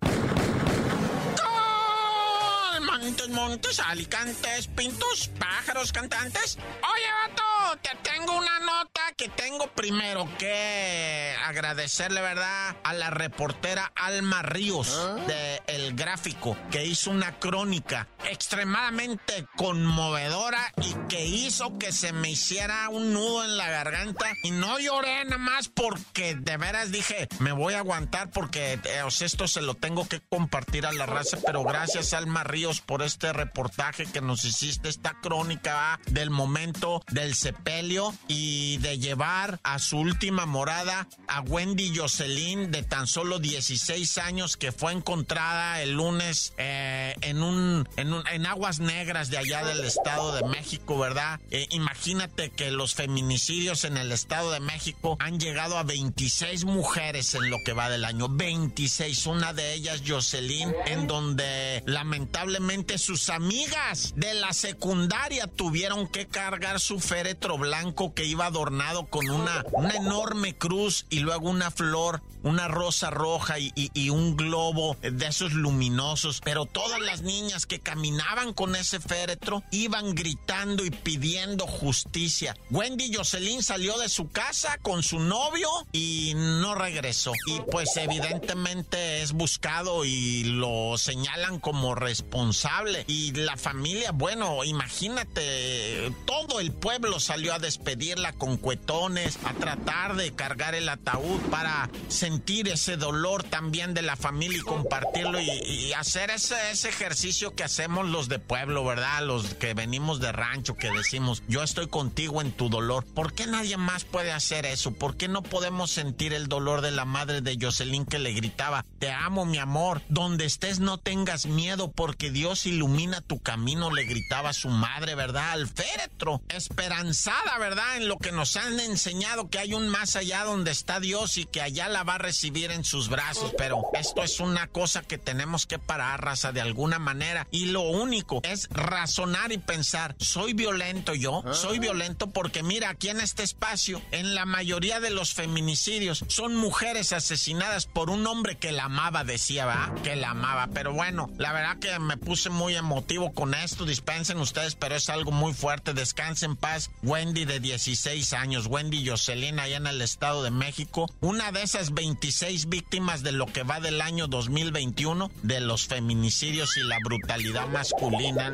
Montes, 2.81 3.29
montes, 3.29 3.79
alicantes, 3.79 4.67
pintos, 4.69 5.29
pájaros, 5.37 5.91
cantantes. 5.91 6.57
Oye, 6.57 7.05
vato, 7.29 7.79
te 7.83 8.09
tengo 8.09 8.35
una 8.35 8.59
nota 8.59 8.86
que 9.17 9.29
tengo 9.29 9.65
primero 9.71 10.29
que 10.37 11.35
agradecerle, 11.43 12.21
¿verdad? 12.21 12.75
A 12.83 12.93
la 12.93 13.09
reportera 13.09 13.91
Alma 13.95 14.43
Ríos 14.43 14.95
de 15.25 15.59
El 15.65 15.95
Gráfico, 15.95 16.55
que 16.69 16.85
hizo 16.85 17.09
una 17.09 17.39
crónica 17.39 18.07
extremadamente 18.29 19.47
conmovedora 19.55 20.71
y 20.83 20.93
que 21.09 21.25
hizo 21.25 21.79
que 21.79 21.91
se 21.91 22.13
me 22.13 22.29
hiciera 22.29 22.89
un 22.89 23.13
nudo 23.13 23.43
en 23.43 23.57
la 23.57 23.71
garganta. 23.71 24.27
Y 24.43 24.51
no 24.51 24.77
lloré 24.77 25.25
nada 25.25 25.39
más 25.39 25.67
porque 25.67 26.35
de 26.35 26.57
veras 26.57 26.91
dije, 26.91 27.27
me 27.39 27.53
voy 27.53 27.73
a 27.73 27.79
aguantar 27.79 28.29
porque 28.29 28.79
eh, 28.83 29.01
o 29.03 29.09
sea, 29.09 29.25
esto 29.25 29.47
se 29.47 29.61
lo 29.61 29.73
tengo 29.73 30.07
que 30.07 30.21
compartir 30.29 30.85
a 30.85 30.91
la 30.91 31.07
raza. 31.07 31.37
Pero 31.43 31.63
gracias, 31.63 32.13
Alma 32.13 32.43
Ríos, 32.43 32.81
por 32.81 33.01
este 33.01 33.33
reportaje 33.33 34.05
que 34.05 34.21
nos 34.21 34.45
hiciste, 34.45 34.89
esta 34.89 35.19
crónica 35.21 35.99
del 36.05 36.29
momento 36.29 37.01
del 37.09 37.33
sepelio 37.33 38.13
y 38.27 38.77
de 38.77 39.06
llevar 39.07 39.61
a 39.63 39.79
su 39.79 39.99
última 39.99 40.45
morada 40.45 41.07
a 41.29 41.39
Wendy 41.39 41.95
Jocelyn 41.95 42.71
de 42.71 42.83
tan 42.83 43.07
solo 43.07 43.39
16 43.39 44.17
años 44.17 44.57
que 44.57 44.73
fue 44.73 44.91
encontrada 44.91 45.81
el 45.81 45.93
lunes 45.93 46.53
eh, 46.57 47.15
en 47.21 47.41
un, 47.41 47.87
en 47.95 48.45
aguas 48.45 48.79
negras 48.79 49.29
de 49.29 49.37
allá 49.37 49.63
del 49.63 49.85
Estado 49.85 50.35
de 50.35 50.43
México, 50.49 50.99
¿verdad? 50.99 51.39
Eh, 51.51 51.67
imagínate 51.69 52.49
que 52.49 52.69
los 52.69 52.95
feminicidios 52.95 53.85
en 53.85 53.95
el 53.95 54.11
Estado 54.11 54.51
de 54.51 54.59
México 54.59 55.15
han 55.19 55.39
llegado 55.39 55.77
a 55.77 55.83
26 55.83 56.65
mujeres 56.65 57.33
en 57.33 57.49
lo 57.49 57.57
que 57.63 57.71
va 57.71 57.89
del 57.89 58.03
año. 58.03 58.27
26, 58.27 59.25
una 59.27 59.53
de 59.53 59.73
ellas 59.73 60.01
Jocelyn, 60.05 60.75
en 60.85 61.07
donde 61.07 61.81
lamentablemente 61.85 62.97
sus 62.97 63.29
amigas 63.29 64.13
de 64.17 64.33
la 64.33 64.51
secundaria 64.51 65.47
tuvieron 65.47 66.09
que 66.09 66.27
cargar 66.27 66.81
su 66.81 66.99
féretro 66.99 67.57
blanco 67.57 68.13
que 68.13 68.25
iba 68.25 68.47
adornado 68.47 68.96
con 69.05 69.29
una, 69.29 69.63
enorme 69.95 70.57
cruz 70.57 71.05
y 71.09 71.19
luego 71.19 71.49
una 71.49 71.71
flor, 71.71 72.21
una 72.43 72.67
rosa 72.67 73.09
roja 73.09 73.59
y, 73.59 74.09
un 74.09 74.37
globo 74.37 74.95
de 75.01 75.27
esos 75.27 75.53
luminosos. 75.53 76.41
Pero 76.43 76.65
todas 76.65 76.99
las 77.01 77.21
niñas 77.21 77.65
que 77.65 77.79
caminaban 77.79 78.53
con 78.53 78.75
ese 78.75 78.99
féretro 78.99 79.63
iban 79.71 80.15
gritando 80.15 80.85
y 80.85 80.91
pidiendo 80.91 81.67
justicia. 81.67 82.55
Wendy 82.71 83.13
Jocelyn 83.13 83.63
salió 83.63 83.97
de 83.97 84.09
su 84.09 84.29
casa 84.29 84.77
con 84.81 85.03
su 85.03 85.19
novio 85.19 85.69
y 85.91 86.33
no 86.35 86.75
regresó. 86.75 87.33
Y 87.47 87.59
pues 87.71 87.95
evidentemente 87.97 89.21
es 89.21 89.33
buscado 89.33 90.05
y 90.05 90.43
lo 90.45 90.97
señalan 90.97 91.59
como 91.59 91.95
responsable. 91.95 93.05
Y 93.07 93.31
la 93.33 93.57
familia, 93.57 94.11
bueno, 94.11 94.63
imagínate, 94.63 96.11
todo 96.25 96.59
el 96.59 96.71
pueblo 96.71 97.19
salió 97.19 97.53
a 97.53 97.59
despedirla 97.59 98.33
con 98.33 98.57
a 98.89 99.53
tratar 99.53 100.15
de 100.15 100.33
cargar 100.33 100.73
el 100.73 100.87
ataúd 100.87 101.41
para 101.51 101.89
sentir 102.07 102.69
ese 102.69 102.95
dolor 102.95 103.43
también 103.43 103.93
de 103.93 104.01
la 104.01 104.15
familia 104.15 104.59
y 104.59 104.61
compartirlo 104.61 105.41
y, 105.41 105.49
y 105.49 105.93
hacer 105.93 106.29
ese, 106.29 106.55
ese 106.71 106.87
ejercicio 106.87 107.53
que 107.53 107.65
hacemos 107.65 108.07
los 108.07 108.29
de 108.29 108.39
pueblo, 108.39 108.85
¿verdad? 108.85 109.23
Los 109.23 109.55
que 109.55 109.73
venimos 109.73 110.21
de 110.21 110.31
rancho, 110.31 110.75
que 110.75 110.89
decimos, 110.89 111.43
yo 111.49 111.63
estoy 111.63 111.87
contigo 111.87 112.41
en 112.41 112.53
tu 112.53 112.69
dolor. 112.69 113.05
¿Por 113.05 113.33
qué 113.33 113.45
nadie 113.45 113.75
más 113.75 114.05
puede 114.05 114.31
hacer 114.31 114.65
eso? 114.65 114.93
¿Por 114.93 115.17
qué 115.17 115.27
no 115.27 115.43
podemos 115.43 115.91
sentir 115.91 116.33
el 116.33 116.47
dolor 116.47 116.79
de 116.79 116.91
la 116.91 117.03
madre 117.03 117.41
de 117.41 117.57
Jocelyn 117.59 118.05
que 118.05 118.19
le 118.19 118.31
gritaba, 118.31 118.85
te 118.99 119.11
amo 119.11 119.45
mi 119.45 119.57
amor, 119.57 120.01
donde 120.07 120.45
estés 120.45 120.79
no 120.79 120.97
tengas 120.97 121.45
miedo 121.45 121.91
porque 121.91 122.31
Dios 122.31 122.65
ilumina 122.65 123.19
tu 123.19 123.39
camino, 123.39 123.93
le 123.93 124.05
gritaba 124.05 124.53
su 124.53 124.69
madre, 124.69 125.15
¿verdad? 125.15 125.51
Al 125.51 125.67
féretro, 125.67 126.41
esperanzada, 126.47 127.57
¿verdad? 127.59 127.97
En 127.97 128.07
lo 128.07 128.17
que 128.17 128.31
nos 128.31 128.55
han 128.55 128.76
enseñado 128.79 129.49
que 129.49 129.59
hay 129.59 129.73
un 129.73 129.87
más 129.89 130.15
allá 130.15 130.43
donde 130.43 130.71
está 130.71 130.99
Dios 130.99 131.37
y 131.37 131.45
que 131.45 131.61
allá 131.61 131.89
la 131.89 132.03
va 132.03 132.15
a 132.15 132.19
recibir 132.19 132.71
en 132.71 132.83
sus 132.83 133.09
brazos, 133.09 133.53
pero 133.57 133.83
esto 133.93 134.23
es 134.23 134.39
una 134.39 134.67
cosa 134.67 135.01
que 135.01 135.17
tenemos 135.17 135.65
que 135.65 135.79
parar, 135.79 136.23
raza, 136.23 136.51
de 136.51 136.61
alguna 136.61 136.99
manera. 136.99 137.47
Y 137.51 137.65
lo 137.65 137.81
único 137.81 138.41
es 138.43 138.67
razonar 138.69 139.51
y 139.51 139.57
pensar, 139.57 140.15
¿soy 140.19 140.53
violento 140.53 141.13
yo? 141.13 141.43
¿Soy 141.53 141.79
violento? 141.79 142.29
Porque 142.29 142.63
mira, 142.63 142.89
aquí 142.89 143.09
en 143.09 143.21
este 143.21 143.43
espacio, 143.43 144.01
en 144.11 144.35
la 144.35 144.45
mayoría 144.45 144.99
de 144.99 145.09
los 145.09 145.33
feminicidios, 145.33 146.23
son 146.27 146.55
mujeres 146.55 147.13
asesinadas 147.13 147.85
por 147.85 148.09
un 148.09 148.25
hombre 148.27 148.57
que 148.57 148.71
la 148.71 148.85
amaba, 148.85 149.23
decía, 149.23 149.65
¿va? 149.65 149.93
Que 150.03 150.15
la 150.15 150.31
amaba. 150.31 150.67
Pero 150.73 150.93
bueno, 150.93 151.29
la 151.37 151.53
verdad 151.53 151.79
que 151.79 151.97
me 151.99 152.17
puse 152.17 152.49
muy 152.49 152.75
emotivo 152.75 153.33
con 153.33 153.53
esto, 153.53 153.85
dispensen 153.85 154.39
ustedes, 154.39 154.75
pero 154.75 154.95
es 154.95 155.09
algo 155.09 155.31
muy 155.31 155.53
fuerte. 155.53 155.93
Descanse 155.93 156.45
en 156.45 156.55
paz, 156.55 156.91
Wendy 157.03 157.45
de 157.45 157.59
16 157.59 158.33
años, 158.33 158.66
Wendy 158.67 159.07
Jocelyn 159.07 159.59
allá 159.59 159.77
en 159.77 159.87
el 159.87 160.01
Estado 160.01 160.43
de 160.43 160.51
México, 160.51 161.09
una 161.21 161.51
de 161.51 161.63
esas 161.63 161.93
26 161.93 162.69
víctimas 162.69 163.23
de 163.23 163.31
lo 163.31 163.45
que 163.45 163.63
va 163.63 163.79
del 163.79 164.01
año 164.01 164.27
2021 164.27 165.31
de 165.43 165.59
los 165.59 165.87
feminicidios 165.87 166.77
y 166.77 166.83
la 166.83 166.97
brutalidad 167.03 167.67
masculina. 167.67 168.53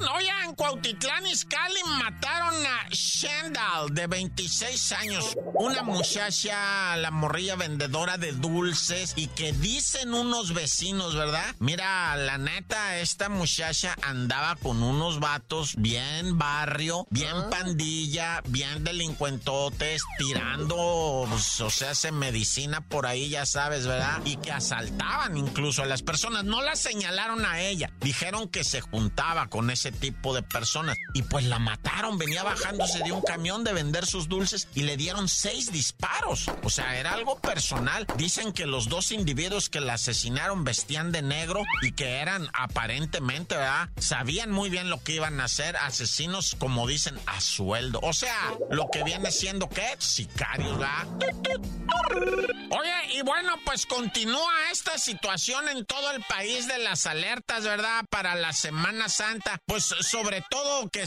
Ya 0.00 0.44
en 0.44 0.54
Cuautitlán, 0.54 1.26
Izcalli, 1.26 1.80
mataron 1.98 2.54
a 2.66 2.88
Shendal, 2.90 3.92
de 3.92 4.06
26 4.06 4.92
años. 4.92 5.36
Una 5.54 5.82
muchacha, 5.82 6.96
la 6.96 7.10
morrilla 7.10 7.56
vendedora 7.56 8.16
de 8.16 8.32
dulces, 8.32 9.14
y 9.16 9.28
que 9.28 9.52
dicen 9.52 10.14
unos 10.14 10.52
vecinos, 10.52 11.14
¿verdad? 11.14 11.54
Mira, 11.58 12.16
la 12.16 12.38
neta, 12.38 12.98
esta 12.98 13.28
muchacha 13.28 13.94
andaba 14.02 14.56
con 14.56 14.82
unos 14.82 15.20
vatos 15.20 15.74
bien 15.76 16.38
barrio, 16.38 17.06
bien 17.10 17.50
pandilla, 17.50 18.42
bien 18.46 18.84
delincuentotes, 18.84 20.02
tirando, 20.18 21.26
pues, 21.28 21.60
o 21.60 21.70
sea, 21.70 21.94
se 21.94 22.12
medicina 22.12 22.80
por 22.80 23.06
ahí, 23.06 23.30
ya 23.30 23.46
sabes, 23.46 23.86
¿verdad? 23.86 24.20
Y 24.24 24.36
que 24.36 24.52
asaltaban 24.52 25.36
incluso 25.36 25.82
a 25.82 25.86
las 25.86 26.02
personas. 26.02 26.44
No 26.44 26.62
la 26.62 26.76
señalaron 26.76 27.44
a 27.46 27.60
ella, 27.60 27.90
dijeron 28.00 28.48
que 28.48 28.64
se 28.64 28.80
juntaba 28.80 29.48
con 29.48 29.70
ese 29.70 29.83
tipo 29.92 30.34
de 30.34 30.42
personas. 30.42 30.96
Y 31.14 31.22
pues 31.22 31.44
la 31.44 31.58
mataron, 31.58 32.18
venía 32.18 32.42
bajándose 32.42 33.00
de 33.00 33.12
un 33.12 33.22
camión 33.22 33.64
de 33.64 33.72
vender 33.72 34.06
sus 34.06 34.28
dulces 34.28 34.68
y 34.74 34.82
le 34.82 34.96
dieron 34.96 35.28
seis 35.28 35.72
disparos. 35.72 36.46
O 36.62 36.70
sea, 36.70 36.98
era 36.98 37.12
algo 37.12 37.38
personal. 37.38 38.06
Dicen 38.16 38.52
que 38.52 38.66
los 38.66 38.88
dos 38.88 39.12
individuos 39.12 39.68
que 39.68 39.80
la 39.80 39.94
asesinaron 39.94 40.64
vestían 40.64 41.12
de 41.12 41.22
negro 41.22 41.62
y 41.82 41.92
que 41.92 42.18
eran 42.18 42.48
aparentemente, 42.52 43.56
¿verdad? 43.56 43.88
Sabían 43.98 44.50
muy 44.50 44.70
bien 44.70 44.90
lo 44.90 45.02
que 45.02 45.12
iban 45.12 45.40
a 45.40 45.44
hacer, 45.44 45.76
asesinos, 45.76 46.56
como 46.58 46.86
dicen, 46.86 47.18
a 47.26 47.40
sueldo. 47.40 48.00
O 48.02 48.12
sea, 48.12 48.54
lo 48.70 48.88
que 48.90 49.04
viene 49.04 49.30
siendo, 49.30 49.68
¿qué? 49.68 49.94
Sicarios, 49.98 50.78
¿verdad? 50.78 51.06
Oye, 52.70 53.14
y 53.14 53.22
bueno, 53.22 53.56
pues 53.64 53.86
continúa 53.86 54.52
esta 54.72 54.98
situación 54.98 55.68
en 55.68 55.84
todo 55.86 56.10
el 56.12 56.22
país 56.24 56.66
de 56.66 56.78
las 56.78 57.06
alertas, 57.06 57.64
¿verdad? 57.64 58.04
Para 58.10 58.34
la 58.34 58.52
Semana 58.52 59.08
Santa. 59.08 59.60
Sobre 59.80 60.42
todo 60.48 60.88
que... 60.88 61.04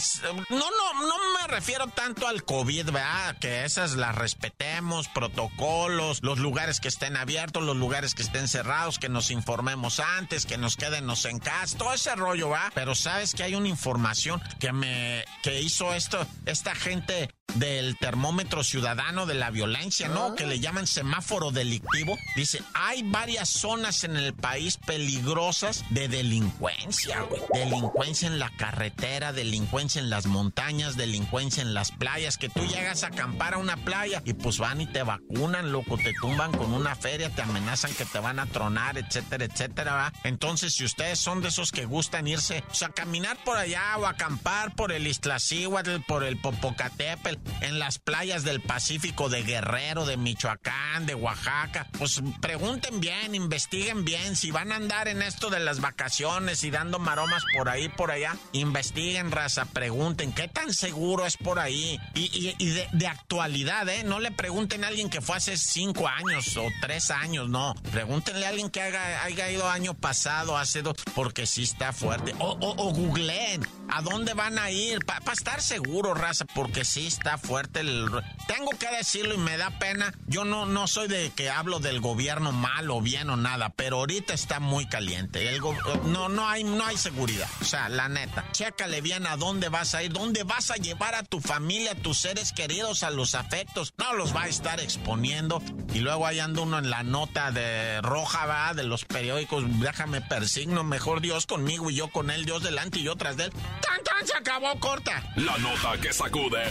No, 0.50 0.58
no, 0.58 0.94
no 1.02 1.16
me 1.40 1.48
refiero 1.48 1.88
tanto 1.88 2.28
al 2.28 2.44
COVID, 2.44 2.86
¿verdad? 2.86 3.38
Que 3.40 3.66
esas 3.66 3.96
las 3.96 4.16
respetemos, 4.16 5.08
protocolos, 5.08 6.20
los 6.24 6.40
lugares 6.40 6.80
que 6.80 6.88
estén 6.88 7.18
abiertos, 7.18 7.64
los 7.64 7.78
lugares 7.78 8.14
que 8.14 8.22
estén 8.22 8.48
cerrados, 8.48 9.00
que 9.00 9.10
nos 9.10 9.32
informemos 9.32 10.00
antes, 10.00 10.46
que 10.46 10.58
nos 10.58 10.76
quedemos 10.76 11.26
en 11.26 11.40
casa, 11.40 11.78
todo 11.78 11.94
ese 11.94 12.16
rollo, 12.16 12.50
¿va? 12.50 12.72
Pero 12.74 12.96
sabes 12.96 13.34
que 13.34 13.44
hay 13.44 13.56
una 13.56 13.68
información 13.68 14.42
que 14.60 14.72
me 14.72 15.26
que 15.44 15.62
hizo 15.62 15.94
esto 15.94 16.26
esta 16.46 16.76
gente 16.76 17.30
del 17.56 17.98
termómetro 17.98 18.64
ciudadano 18.64 19.26
de 19.26 19.34
la 19.34 19.50
violencia, 19.50 20.08
¿no? 20.10 20.36
Que 20.36 20.46
le 20.46 20.60
llaman 20.60 20.86
semáforo 20.86 21.52
delictivo. 21.52 22.18
Dice, 22.36 22.62
hay 22.74 23.04
varias 23.04 23.50
zonas 23.50 24.04
en 24.04 24.16
el 24.16 24.34
país 24.34 24.78
peligrosas 24.78 25.84
de 25.90 26.08
delincuencia, 26.08 27.22
güey. 27.22 27.42
Delincuencia 27.54 28.28
en 28.28 28.40
la 28.40 28.50
carretera, 28.58 29.34
delincuencia 29.34 30.00
en 30.02 30.10
las 30.10 30.28
montañas, 30.28 30.98
delincuencia 30.98 31.64
en 31.64 31.74
las 31.74 31.92
playas, 31.92 32.38
que 32.38 32.50
tú 32.50 32.66
llegas 32.66 33.04
a 33.04 33.08
acampar 33.08 33.56
a 33.56 33.58
una 33.58 33.78
playa 33.78 34.22
y 34.26 34.34
pues 34.34 34.58
van 34.60 34.82
y 34.82 34.88
te 34.88 35.04
vacunan, 35.04 35.72
loco, 35.72 35.98
te 35.98 36.14
tumban 36.22 36.52
con 36.52 36.74
una 36.74 36.96
feria, 36.96 37.30
te 37.30 37.42
amenazan 37.42 37.94
que 37.94 38.06
te 38.06 38.20
van 38.20 38.40
a 38.40 38.46
tronar, 38.46 38.98
etcétera, 38.98 39.46
etcétera, 39.46 39.94
¿va? 39.94 40.14
Entonces, 40.24 40.74
si 40.76 40.86
ustedes 40.86 41.20
son 41.20 41.42
de 41.42 41.48
esos 41.48 41.72
que 41.72 41.86
gustan 41.86 42.28
irse, 42.28 42.64
o 42.70 42.74
sea, 42.74 42.90
caminar 42.90 43.38
por 43.44 43.58
allá 43.58 43.98
o 43.98 44.06
acampar 44.06 44.76
por 44.76 44.92
el 44.92 45.08
Iztaccíhuatl, 45.08 46.02
por 46.08 46.24
el 46.24 46.38
Popocatépetl, 46.38 47.37
en 47.62 47.80
las 47.80 48.00
playas 48.00 48.44
del 48.44 48.62
Pacífico 48.62 49.30
de 49.30 49.44
Guerrero, 49.44 50.06
de 50.06 50.18
Michoacán, 50.18 51.06
de 51.06 51.16
Oaxaca. 51.16 51.88
Pues 51.98 52.22
pregunten 52.42 53.00
bien, 53.00 53.36
investiguen 53.36 54.06
bien. 54.06 54.36
Si 54.36 54.52
van 54.52 54.72
a 54.72 54.76
andar 54.76 55.08
en 55.08 55.22
esto 55.22 55.50
de 55.50 55.60
las 55.60 55.80
vacaciones 55.82 56.64
y 56.64 56.72
dando 56.72 57.00
maromas 57.00 57.44
por 57.56 57.70
ahí, 57.70 57.90
por 57.90 58.12
allá, 58.12 58.36
investiguen, 58.52 59.32
raza, 59.32 59.66
pregunten 59.66 60.34
qué 60.34 60.48
tan 60.48 60.74
seguro 60.74 61.26
es 61.26 61.38
por 61.38 61.60
ahí. 61.60 62.00
Y, 62.14 62.54
de, 62.94 63.08
actualidad, 63.08 63.88
¿eh? 63.90 64.04
No 64.04 64.20
le 64.20 64.32
pregunten 64.32 64.84
a 64.84 64.88
alguien 64.88 65.10
que 65.10 65.22
fue 65.22 65.38
hace 65.38 65.58
cinco 65.58 66.08
años 66.08 66.58
o 66.58 66.68
tres 66.82 67.10
años, 67.12 67.50
no. 67.50 67.74
Pregúntenle 67.92 68.46
a 68.46 68.50
alguien 68.50 68.70
que 68.70 68.82
haya, 68.82 69.52
ido 69.52 69.70
año 69.70 69.94
pasado, 69.94 70.58
hace 70.58 70.82
dos, 70.82 70.96
porque 71.16 71.46
sí 71.46 71.64
está 71.64 71.94
fuerte. 71.94 72.36
O, 72.40 72.58
o, 72.60 72.94
googleen 72.94 73.66
a 73.90 74.02
dónde 74.02 74.34
van 74.34 74.60
a 74.60 74.72
ir, 74.72 75.00
para 75.06 75.34
estar 75.34 75.62
seguro, 75.62 76.14
raza, 76.14 76.46
porque 76.54 76.86
sí 76.86 77.08
está 77.08 77.27
fuerte 77.36 77.82
el... 77.82 78.10
Tengo 78.48 78.70
que 78.80 78.88
decirlo 78.96 79.34
y 79.34 79.38
me 79.38 79.58
da 79.58 79.72
pena. 79.72 80.14
Yo 80.28 80.46
no, 80.46 80.66
no 80.66 80.88
soy 80.88 81.08
de 81.08 81.32
que 81.32 81.50
hablo 81.50 81.80
del 81.80 82.00
gobierno 82.00 82.52
mal 82.52 82.90
o 82.90 83.02
bien 83.02 83.30
o 83.30 83.36
nada, 83.36 83.70
pero 83.76 83.98
ahorita 83.98 84.34
está 84.34 84.60
muy 84.60 84.86
caliente. 84.88 85.50
El 85.50 85.62
no, 86.06 86.30
no 86.30 86.48
hay, 86.48 86.64
no 86.64 86.86
hay 86.86 86.98
seguridad. 86.98 87.50
O 87.62 87.66
sea, 87.66 87.90
la 87.90 88.08
neta. 88.08 88.46
Chécale 88.52 89.02
bien 89.02 89.28
a 89.28 89.36
dónde 89.36 89.70
vas 89.70 89.96
a 89.96 90.04
ir, 90.04 90.14
dónde 90.14 90.44
vas 90.44 90.72
a 90.72 90.76
llevar 90.76 91.16
a 91.16 91.24
tu 91.24 91.42
familia, 91.42 91.92
a 91.92 91.96
tus 91.96 92.20
seres 92.20 92.54
queridos, 92.54 93.04
a 93.04 93.10
los 93.10 93.36
afectos. 93.36 93.94
No 93.98 94.14
los 94.14 94.36
va 94.36 94.44
a 94.44 94.48
estar 94.48 94.80
exponiendo. 94.80 95.62
Y 95.94 96.00
luego 96.00 96.28
ahí 96.28 96.40
anda 96.40 96.62
uno 96.62 96.78
en 96.78 96.90
la 96.90 97.04
nota 97.04 97.52
de 97.52 98.02
roja, 98.02 98.46
va, 98.46 98.74
de 98.74 98.84
los 98.84 99.06
periódicos. 99.06 99.64
Déjame 99.80 100.22
persigno, 100.22 100.84
mejor 100.84 101.22
Dios 101.22 101.48
conmigo 101.48 101.90
y 101.90 101.96
yo 101.96 102.10
con 102.10 102.30
él, 102.30 102.46
Dios 102.46 102.64
delante 102.64 103.00
y 103.00 103.04
yo 103.04 103.16
tras 103.16 103.36
de 103.36 103.46
él. 103.46 103.52
¡Tan, 103.52 104.04
tan! 104.04 104.28
Se 104.28 104.36
acabó, 104.36 104.78
corta. 104.80 105.24
La 105.36 105.58
nota 105.58 105.98
que 106.02 106.12
sacude. 106.12 106.64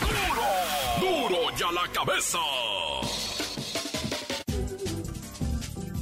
¡Duro! 0.00 0.42
¡Duro 1.00 1.38
ya 1.56 1.70
la 1.72 1.88
cabeza! 1.92 2.38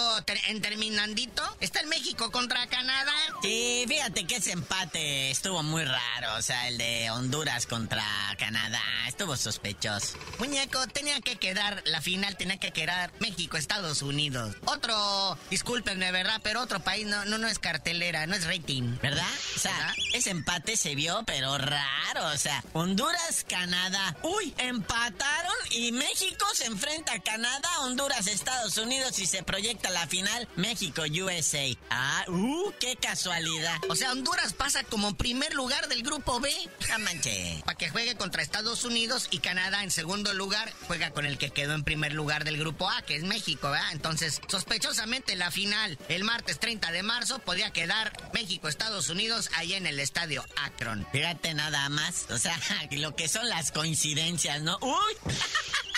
en 0.47 0.61
terminandito 0.61 1.43
está 1.59 1.79
el 1.79 1.87
México 1.87 2.31
contra 2.31 2.65
Canadá. 2.67 3.13
Sí, 3.43 3.85
fíjate 3.87 4.25
que 4.25 4.37
ese 4.37 4.51
empate 4.51 5.29
estuvo 5.29 5.61
muy 5.61 5.83
raro, 5.83 6.35
o 6.37 6.41
sea, 6.41 6.67
el 6.69 6.79
de 6.79 7.11
Honduras 7.11 7.67
contra 7.67 8.03
Canadá. 8.39 8.62
Estuvo 9.07 9.37
sospechoso. 9.37 10.17
Muñeco, 10.39 10.85
tenía 10.87 11.21
que 11.21 11.37
quedar, 11.37 11.83
la 11.85 12.01
final 12.01 12.35
tenía 12.35 12.57
que 12.57 12.71
quedar 12.71 13.11
México-Estados 13.19 14.01
Unidos. 14.01 14.55
Otro, 14.65 15.37
discúlpenme, 15.49 16.11
¿verdad? 16.11 16.41
Pero 16.43 16.61
otro 16.61 16.79
país 16.79 17.05
no, 17.05 17.23
no, 17.25 17.37
no 17.37 17.47
es 17.47 17.59
cartelera, 17.59 18.25
no 18.27 18.35
es 18.35 18.45
rating. 18.45 18.97
¿Verdad? 19.01 19.27
O 19.55 19.59
sea, 19.59 19.95
ese 20.13 20.31
empate 20.31 20.75
se 20.75 20.95
vio, 20.95 21.23
pero 21.25 21.57
raro. 21.57 22.27
O 22.33 22.37
sea, 22.37 22.63
Honduras-Canadá. 22.73 24.17
Uy, 24.23 24.53
empataron 24.57 25.53
y 25.71 25.91
México 25.91 26.45
se 26.53 26.65
enfrenta 26.65 27.13
a 27.13 27.19
Canadá, 27.19 27.69
Honduras, 27.81 28.27
Estados 28.27 28.77
Unidos 28.77 29.19
y 29.19 29.25
se 29.25 29.43
proyecta 29.43 29.89
la 29.91 30.07
final 30.07 30.47
México-USA. 30.55 31.77
Ah, 31.89 32.25
uh, 32.27 32.71
qué 32.79 32.95
casualidad. 32.95 33.77
O 33.89 33.95
sea, 33.95 34.11
Honduras 34.11 34.53
pasa 34.53 34.83
como 34.83 35.15
primer 35.15 35.53
lugar 35.53 35.87
del 35.87 36.03
grupo 36.03 36.39
B. 36.39 36.51
Jamás 36.87 37.13
para 37.65 37.77
que 37.77 37.89
juegue 37.89 38.15
contra 38.15 38.41
Estados 38.41 38.52
Unidos 38.83 39.27
y 39.31 39.39
Canadá 39.39 39.83
en 39.83 39.89
segundo 39.89 40.33
lugar 40.33 40.71
juega 40.87 41.09
con 41.09 41.25
el 41.25 41.37
que 41.37 41.49
quedó 41.49 41.73
en 41.73 41.83
primer 41.83 42.13
lugar 42.13 42.43
del 42.43 42.57
grupo 42.57 42.87
A, 42.89 43.01
que 43.01 43.15
es 43.15 43.23
México, 43.23 43.71
¿verdad? 43.71 43.91
Entonces, 43.91 44.39
sospechosamente 44.47 45.35
la 45.35 45.49
final 45.49 45.97
el 46.07 46.23
martes 46.23 46.59
30 46.59 46.91
de 46.91 47.01
marzo 47.01 47.39
podría 47.39 47.71
quedar 47.71 48.13
México-Estados 48.33 49.09
Unidos 49.09 49.49
ahí 49.55 49.73
en 49.73 49.87
el 49.87 49.99
estadio 49.99 50.45
Akron. 50.55 51.05
Fíjate 51.11 51.53
nada 51.55 51.89
más, 51.89 52.27
o 52.29 52.37
sea, 52.37 52.57
lo 52.91 53.15
que 53.15 53.27
son 53.27 53.49
las 53.49 53.71
coincidencias, 53.71 54.61
¿no? 54.61 54.77
¡Uy! 54.81 55.33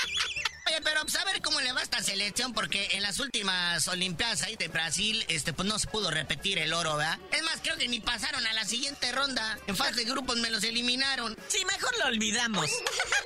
Oye, 0.67 0.81
pero 0.83 1.01
pues, 1.01 1.15
a 1.15 1.23
ver 1.25 1.41
cómo 1.41 1.61
le 1.61 1.71
va 1.73 1.81
a 1.81 1.83
esta 1.83 2.01
selección, 2.01 2.53
porque 2.53 2.89
en 2.93 3.03
las 3.03 3.19
últimas 3.19 3.87
Olimpiadas 3.87 4.41
ahí 4.41 4.55
de 4.55 4.67
Brasil, 4.67 5.23
este, 5.27 5.53
pues 5.53 5.67
no 5.67 5.77
se 5.77 5.87
pudo 5.87 6.09
repetir 6.09 6.57
el 6.57 6.73
oro, 6.73 6.97
¿verdad? 6.97 7.19
Es 7.31 7.43
más, 7.43 7.59
creo 7.61 7.77
que 7.77 7.87
ni 7.87 7.99
pasaron 7.99 8.45
a 8.47 8.53
la 8.53 8.65
siguiente 8.65 9.11
ronda. 9.11 9.59
En 9.67 9.75
fase 9.75 9.93
de 9.93 10.05
grupos 10.05 10.37
me 10.37 10.49
los 10.49 10.63
eliminaron. 10.63 11.37
Sí, 11.47 11.63
mejor 11.65 11.95
lo 11.99 12.05
olvidamos. 12.05 12.69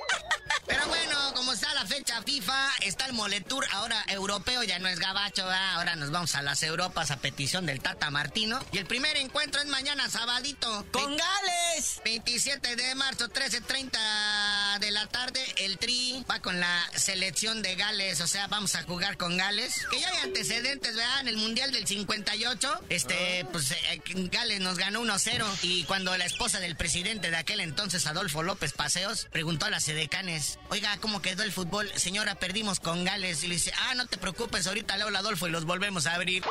Pero 0.66 0.86
bueno, 0.86 1.32
está 1.52 1.72
la 1.74 1.84
fecha 1.86 2.22
FIFA, 2.22 2.70
está 2.82 3.06
el 3.06 3.12
Moletour 3.12 3.66
ahora 3.72 4.04
europeo, 4.08 4.62
ya 4.62 4.78
no 4.78 4.88
es 4.88 4.98
gabacho, 4.98 5.44
¿verdad? 5.44 5.74
ahora 5.74 5.96
nos 5.96 6.10
vamos 6.10 6.34
a 6.34 6.42
las 6.42 6.62
Europas 6.62 7.10
a 7.10 7.16
petición 7.16 7.66
del 7.66 7.80
Tata 7.80 8.10
Martino. 8.10 8.60
Y 8.72 8.78
el 8.78 8.86
primer 8.86 9.16
encuentro 9.16 9.60
es 9.60 9.66
mañana, 9.66 10.08
sabadito. 10.08 10.86
¡Con 10.92 11.16
Gales! 11.16 12.00
27 12.04 12.76
de 12.76 12.94
marzo, 12.94 13.28
13.30 13.28 14.78
de 14.78 14.90
la 14.90 15.06
tarde, 15.06 15.44
el 15.58 15.78
Tri 15.78 16.24
va 16.30 16.40
con 16.40 16.60
la 16.60 16.88
selección 16.94 17.62
de 17.62 17.74
Gales, 17.74 18.20
o 18.20 18.26
sea, 18.26 18.46
vamos 18.46 18.74
a 18.74 18.82
jugar 18.84 19.16
con 19.16 19.36
Gales. 19.36 19.86
Que 19.90 20.00
ya 20.00 20.08
hay 20.08 20.18
antecedentes, 20.18 20.94
¿verdad? 20.94 21.20
En 21.20 21.28
el 21.28 21.36
Mundial 21.36 21.72
del 21.72 21.86
58, 21.86 22.80
este, 22.88 23.46
pues 23.50 23.72
eh, 23.72 24.02
Gales 24.30 24.60
nos 24.60 24.78
ganó 24.78 25.02
1-0 25.02 25.44
y 25.62 25.84
cuando 25.84 26.16
la 26.16 26.26
esposa 26.26 26.60
del 26.60 26.76
presidente 26.76 27.30
de 27.30 27.36
aquel 27.36 27.60
entonces, 27.60 28.06
Adolfo 28.06 28.42
López 28.42 28.72
Paseos, 28.72 29.26
preguntó 29.32 29.66
a 29.66 29.70
las 29.70 29.88
edecanes, 29.88 30.58
oiga, 30.68 30.96
¿cómo 30.98 31.22
quedó 31.22 31.39
el 31.42 31.52
fútbol? 31.52 31.90
Señora, 31.96 32.34
perdimos 32.34 32.80
con 32.80 33.04
Gales. 33.04 33.44
Y 33.44 33.48
le 33.48 33.54
dice, 33.54 33.72
ah, 33.88 33.94
no 33.94 34.06
te 34.06 34.18
preocupes, 34.18 34.66
ahorita 34.66 34.96
le 34.96 35.04
habla 35.04 35.20
Adolfo 35.20 35.46
y 35.46 35.50
los 35.50 35.64
volvemos 35.64 36.06
a 36.06 36.14
abrir. 36.14 36.42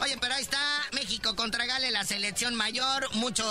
Oye, 0.00 0.16
pero 0.20 0.34
ahí 0.34 0.42
está 0.42 0.60
México 0.92 1.34
contra 1.34 1.66
Gales, 1.66 1.90
la 1.90 2.04
selección 2.04 2.54
mayor, 2.54 3.12
mucho 3.14 3.44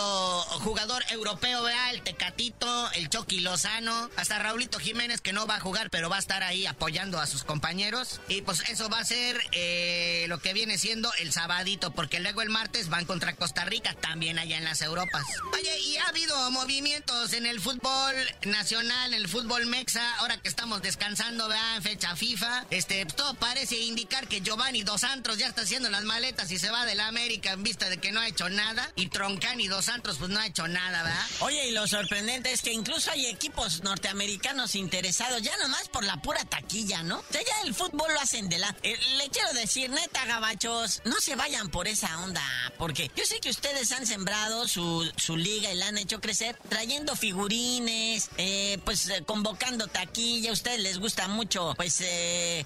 jugador 0.61 1.03
europeo, 1.09 1.63
vea, 1.63 1.91
el 1.91 2.01
Tecatito, 2.01 2.89
el 2.93 3.09
Chucky 3.09 3.41
Lozano, 3.41 4.09
hasta 4.15 4.39
Raulito 4.39 4.79
Jiménez 4.79 5.19
que 5.19 5.33
no 5.33 5.45
va 5.45 5.57
a 5.57 5.59
jugar, 5.59 5.89
pero 5.89 6.09
va 6.09 6.15
a 6.15 6.19
estar 6.19 6.43
ahí 6.43 6.65
apoyando 6.65 7.19
a 7.19 7.27
sus 7.27 7.43
compañeros. 7.43 8.21
Y 8.29 8.41
pues 8.43 8.63
eso 8.69 8.87
va 8.89 8.99
a 8.99 9.05
ser 9.05 9.41
eh, 9.51 10.25
lo 10.29 10.39
que 10.39 10.53
viene 10.53 10.77
siendo 10.77 11.11
el 11.19 11.33
sabadito, 11.33 11.91
porque 11.91 12.21
luego 12.21 12.41
el 12.41 12.49
martes 12.49 12.87
van 12.87 13.05
contra 13.05 13.35
Costa 13.35 13.65
Rica, 13.65 13.93
también 13.93 14.39
allá 14.39 14.57
en 14.57 14.63
las 14.63 14.81
Europas. 14.81 15.25
Oye, 15.53 15.79
y 15.81 15.97
ha 15.97 16.07
habido 16.07 16.49
movimientos 16.51 17.33
en 17.33 17.45
el 17.45 17.59
fútbol 17.59 18.15
nacional, 18.45 19.13
en 19.13 19.21
el 19.21 19.27
fútbol 19.27 19.65
mexa, 19.65 20.15
ahora 20.19 20.37
que 20.37 20.47
estamos 20.47 20.81
descansando, 20.81 21.49
vea, 21.49 21.75
en 21.75 21.83
fecha 21.83 22.15
FIFA. 22.15 22.65
Este, 22.69 23.05
todo 23.05 23.33
parece 23.33 23.77
indicar 23.79 24.27
que 24.29 24.39
Giovanni 24.39 24.83
Dos 24.83 25.01
Santos 25.01 25.37
ya 25.37 25.47
está 25.47 25.63
haciendo 25.63 25.89
las 25.89 26.03
maletas 26.03 26.36
y 26.45 26.59
se 26.59 26.69
va 26.69 26.85
de 26.85 26.93
la 26.93 27.07
América 27.07 27.51
en 27.51 27.63
vista 27.63 27.89
de 27.89 27.97
que 27.97 28.11
no 28.11 28.19
ha 28.19 28.27
hecho 28.27 28.47
nada. 28.47 28.91
Y 28.95 29.07
Troncani 29.07 29.67
Dos 29.67 29.85
Santos 29.85 30.17
pues 30.19 30.29
no 30.29 30.39
ha 30.39 30.45
hecho 30.45 30.67
nada, 30.67 31.01
¿verdad? 31.01 31.25
Oye, 31.39 31.69
y 31.69 31.71
lo 31.71 31.87
sorprendente 31.87 32.51
es 32.51 32.61
que 32.61 32.71
incluso 32.71 33.09
hay 33.11 33.25
equipos 33.25 33.83
norteamericanos 33.83 34.75
interesados 34.75 35.41
ya 35.41 35.57
nomás 35.57 35.89
por 35.89 36.03
la 36.03 36.21
pura 36.21 36.45
taquilla, 36.45 37.01
¿no? 37.01 37.17
O 37.17 37.25
sea, 37.31 37.41
ya 37.41 37.67
el 37.67 37.73
fútbol 37.73 38.13
lo 38.13 38.19
hacen 38.19 38.49
de 38.49 38.59
la... 38.59 38.75
Eh, 38.83 38.97
le 39.17 39.29
quiero 39.29 39.51
decir, 39.53 39.89
neta, 39.89 40.25
gabachos, 40.25 41.01
no 41.05 41.19
se 41.19 41.35
vayan 41.35 41.69
por 41.69 41.87
esa 41.87 42.19
onda, 42.19 42.43
porque 42.77 43.09
yo 43.15 43.25
sé 43.25 43.39
que 43.39 43.49
ustedes 43.49 43.91
han 43.91 44.05
sembrado 44.05 44.67
su, 44.67 45.11
su 45.17 45.37
liga 45.37 45.71
y 45.71 45.75
la 45.75 45.87
han 45.87 45.97
hecho 45.97 46.21
crecer 46.21 46.55
trayendo 46.69 47.15
figurines, 47.15 48.29
eh, 48.37 48.77
pues 48.85 49.09
eh, 49.09 49.23
convocando 49.25 49.87
taquilla, 49.87 50.51
a 50.51 50.53
ustedes 50.53 50.81
les 50.81 50.99
gusta 50.99 51.27
mucho, 51.27 51.73
pues, 51.75 52.03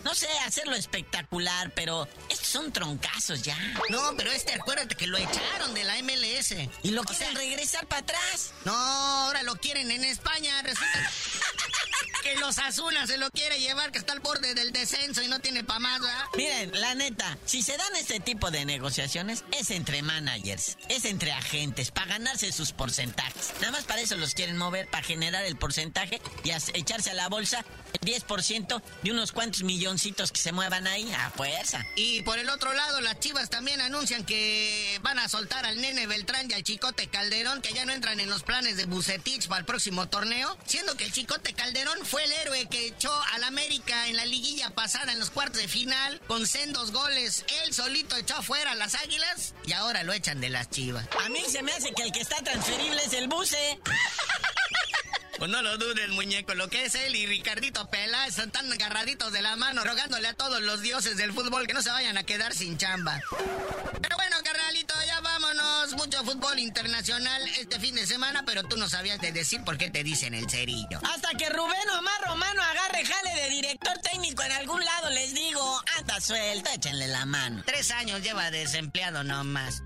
no 0.03 0.13
sé, 0.13 0.27
hacerlo 0.45 0.75
espectacular, 0.75 1.71
pero 1.73 2.07
estos 2.29 2.47
son 2.47 2.71
troncazos 2.73 3.41
ya. 3.41 3.57
No, 3.89 4.15
pero 4.15 4.31
este, 4.31 4.53
acuérdate 4.53 4.95
que 4.95 5.07
lo 5.07 5.17
echaron 5.17 5.73
de 5.73 5.83
la 5.83 6.01
MLS. 6.01 6.55
¿Y 6.83 6.91
lo 6.91 7.03
quieren 7.03 7.35
regresar 7.35 7.85
para 7.87 8.01
atrás? 8.01 8.53
No, 8.65 8.73
ahora 8.73 9.43
lo 9.43 9.55
quieren 9.55 9.91
en 9.91 10.03
España. 10.03 10.61
Resulta 10.61 11.11
que 12.23 12.35
los 12.37 12.57
Asuna 12.59 13.07
se 13.07 13.17
lo 13.17 13.29
quiere 13.31 13.59
llevar, 13.59 13.91
que 13.91 13.97
está 13.97 14.13
al 14.13 14.19
borde 14.19 14.53
del 14.53 14.71
descenso 14.71 15.21
y 15.21 15.27
no 15.27 15.39
tiene 15.39 15.63
pa' 15.63 15.79
más, 15.79 16.01
¿verdad? 16.01 16.25
Miren, 16.35 16.79
la 16.79 16.95
neta, 16.95 17.37
si 17.45 17.61
se 17.61 17.77
dan 17.77 17.95
este 17.95 18.19
tipo 18.19 18.51
de 18.51 18.65
negociaciones, 18.65 19.43
es 19.51 19.71
entre 19.71 20.01
managers, 20.01 20.77
es 20.89 21.05
entre 21.05 21.31
agentes, 21.31 21.91
para 21.91 22.07
ganarse 22.07 22.51
sus 22.51 22.71
porcentajes. 22.71 23.53
Nada 23.59 23.71
más 23.71 23.85
para 23.85 24.01
eso 24.01 24.15
los 24.17 24.33
quieren 24.35 24.57
mover, 24.57 24.87
para 24.87 25.03
generar 25.03 25.43
el 25.45 25.57
porcentaje 25.57 26.21
y 26.43 26.51
echarse 26.51 27.11
a 27.11 27.13
la 27.13 27.29
bolsa 27.29 27.65
el 27.93 27.99
10% 27.99 28.81
de 29.03 29.11
unos 29.11 29.31
cuantos 29.31 29.63
milloncitos 29.63 30.31
que 30.31 30.39
se 30.39 30.51
muevan 30.51 30.87
ahí 30.87 31.11
a 31.13 31.29
fuerza. 31.31 31.85
Y 31.95 32.21
por 32.21 32.37
el 32.37 32.49
otro 32.49 32.73
lado, 32.73 33.01
las 33.01 33.19
chivas 33.19 33.43
también 33.51 33.81
anuncian 33.81 34.25
que 34.25 34.99
van 35.03 35.19
a 35.19 35.29
soltar 35.29 35.67
al 35.67 35.79
nene 35.79 36.07
Beltrán 36.07 36.49
y 36.49 36.53
al 36.53 36.63
chicote 36.63 37.07
Calderón, 37.07 37.61
que 37.61 37.73
ya 37.73 37.85
no 37.85 37.93
entran 37.93 38.19
en 38.19 38.29
los 38.29 38.41
planes 38.41 38.77
de 38.77 38.85
Bucetich 38.85 39.47
para 39.47 39.59
el 39.59 39.65
próximo 39.65 40.09
torneo, 40.09 40.57
siendo 40.65 40.97
que 40.97 41.03
el 41.03 41.11
chicote 41.11 41.53
Calderón 41.53 42.03
fue 42.03 42.23
el 42.23 42.31
héroe 42.31 42.67
que 42.67 42.87
echó 42.87 43.13
al 43.33 43.43
América 43.43 44.07
en 44.07 44.17
la 44.17 44.25
liguilla 44.25 44.71
pasada 44.71 45.13
en 45.13 45.19
los 45.19 45.29
cuartos 45.29 45.61
de 45.61 45.67
final 45.67 46.19
con 46.25 46.47
sendos 46.47 46.91
goles. 46.91 47.45
Él 47.63 47.73
solito 47.73 48.15
echó 48.15 48.37
afuera 48.37 48.71
a 48.71 48.75
las 48.75 48.95
águilas 48.95 49.53
y 49.65 49.73
ahora 49.73 50.03
lo 50.03 50.13
echan 50.13 50.41
de 50.41 50.49
las 50.49 50.69
chivas. 50.69 51.07
A 51.23 51.29
mí 51.29 51.43
se 51.47 51.61
me 51.61 51.73
hace 51.73 51.93
que 51.93 52.03
el 52.03 52.11
que 52.11 52.21
está 52.21 52.37
transferible 52.37 53.03
es 53.05 53.13
el 53.13 53.27
buce. 53.27 53.79
Pues 55.41 55.49
no 55.49 55.63
lo 55.63 55.75
dudes, 55.79 56.07
muñeco. 56.09 56.53
Lo 56.53 56.67
que 56.67 56.85
es 56.85 56.93
él 56.93 57.15
y 57.15 57.25
Ricardito 57.25 57.89
Pela 57.89 58.27
están 58.27 58.51
tan 58.51 58.71
agarraditos 58.71 59.33
de 59.33 59.41
la 59.41 59.55
mano, 59.55 59.83
rogándole 59.83 60.27
a 60.27 60.35
todos 60.35 60.61
los 60.61 60.83
dioses 60.83 61.17
del 61.17 61.33
fútbol 61.33 61.65
que 61.65 61.73
no 61.73 61.81
se 61.81 61.89
vayan 61.89 62.15
a 62.15 62.23
quedar 62.23 62.53
sin 62.53 62.77
chamba. 62.77 63.19
Pero 64.03 64.17
bueno, 64.17 64.35
carnalito, 64.43 64.93
ya 65.07 65.19
vámonos. 65.21 65.93
Mucho 65.93 66.23
fútbol 66.23 66.59
internacional 66.59 67.41
este 67.57 67.79
fin 67.79 67.95
de 67.95 68.05
semana, 68.05 68.43
pero 68.45 68.61
tú 68.65 68.77
no 68.77 68.87
sabías 68.87 69.19
de 69.19 69.31
decir 69.31 69.63
por 69.63 69.79
qué 69.79 69.89
te 69.89 70.03
dicen 70.03 70.35
el 70.35 70.47
cerillo. 70.47 70.99
Hasta 71.11 71.29
que 71.35 71.49
Rubén 71.49 71.89
Omar 71.97 72.21
Romano 72.27 72.61
agarre 72.61 73.03
jale 73.03 73.41
de 73.41 73.49
director 73.49 73.97
técnico 73.97 74.43
en 74.43 74.51
algún 74.51 74.85
lado, 74.85 75.09
les 75.09 75.33
digo, 75.33 75.81
anda 75.97 76.21
suelto, 76.21 76.69
échenle 76.69 77.07
la 77.07 77.25
mano. 77.25 77.63
Tres 77.65 77.89
años 77.89 78.21
lleva 78.21 78.51
desempleado 78.51 79.23
nomás. 79.23 79.81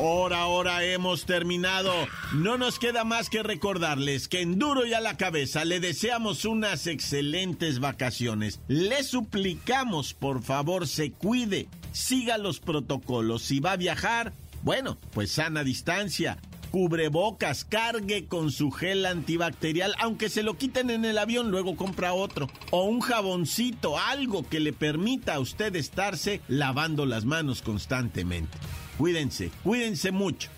Por 0.00 0.32
ahora 0.32 0.84
hemos 0.84 1.26
terminado. 1.26 1.92
No 2.32 2.56
nos 2.56 2.78
queda 2.78 3.04
más 3.04 3.28
que 3.28 3.42
recordarles 3.42 4.28
que 4.28 4.40
en 4.40 4.58
duro 4.58 4.86
y 4.86 4.94
a 4.94 5.00
la 5.00 5.16
cabeza 5.16 5.64
le 5.64 5.78
deseamos 5.78 6.44
unas 6.44 6.86
excelentes 6.86 7.80
vacaciones. 7.80 8.60
Le 8.66 9.02
suplicamos, 9.02 10.14
por 10.14 10.42
favor, 10.42 10.86
se 10.86 11.10
cuide, 11.10 11.68
siga 11.92 12.38
los 12.38 12.60
protocolos. 12.60 13.42
Si 13.42 13.60
va 13.60 13.72
a 13.72 13.76
viajar, 13.76 14.32
bueno, 14.62 14.98
pues 15.12 15.32
sana 15.32 15.64
distancia. 15.64 16.38
Cubrebocas, 16.70 17.64
cargue 17.64 18.26
con 18.26 18.52
su 18.52 18.70
gel 18.70 19.04
antibacterial, 19.04 19.94
aunque 19.98 20.28
se 20.28 20.44
lo 20.44 20.56
quiten 20.56 20.90
en 20.90 21.04
el 21.04 21.18
avión, 21.18 21.50
luego 21.50 21.76
compra 21.76 22.12
otro. 22.12 22.48
O 22.70 22.84
un 22.84 23.00
jaboncito, 23.00 23.98
algo 23.98 24.48
que 24.48 24.60
le 24.60 24.72
permita 24.72 25.34
a 25.34 25.40
usted 25.40 25.74
estarse 25.74 26.40
lavando 26.46 27.06
las 27.06 27.24
manos 27.24 27.62
constantemente. 27.62 28.56
Cuídense, 28.98 29.50
cuídense 29.64 30.12
mucho. 30.12 30.48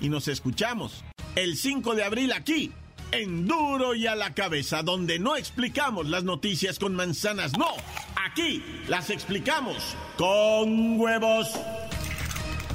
Y 0.00 0.08
nos 0.08 0.26
escuchamos 0.26 1.04
el 1.36 1.56
5 1.56 1.94
de 1.94 2.02
abril 2.02 2.32
aquí, 2.32 2.72
en 3.12 3.46
Duro 3.46 3.94
y 3.94 4.06
a 4.06 4.16
la 4.16 4.34
cabeza, 4.34 4.82
donde 4.82 5.18
no 5.18 5.36
explicamos 5.36 6.08
las 6.08 6.24
noticias 6.24 6.78
con 6.78 6.94
manzanas, 6.94 7.56
no, 7.56 7.68
aquí 8.16 8.62
las 8.88 9.10
explicamos 9.10 9.76
con 10.16 10.98
huevos. 10.98 11.48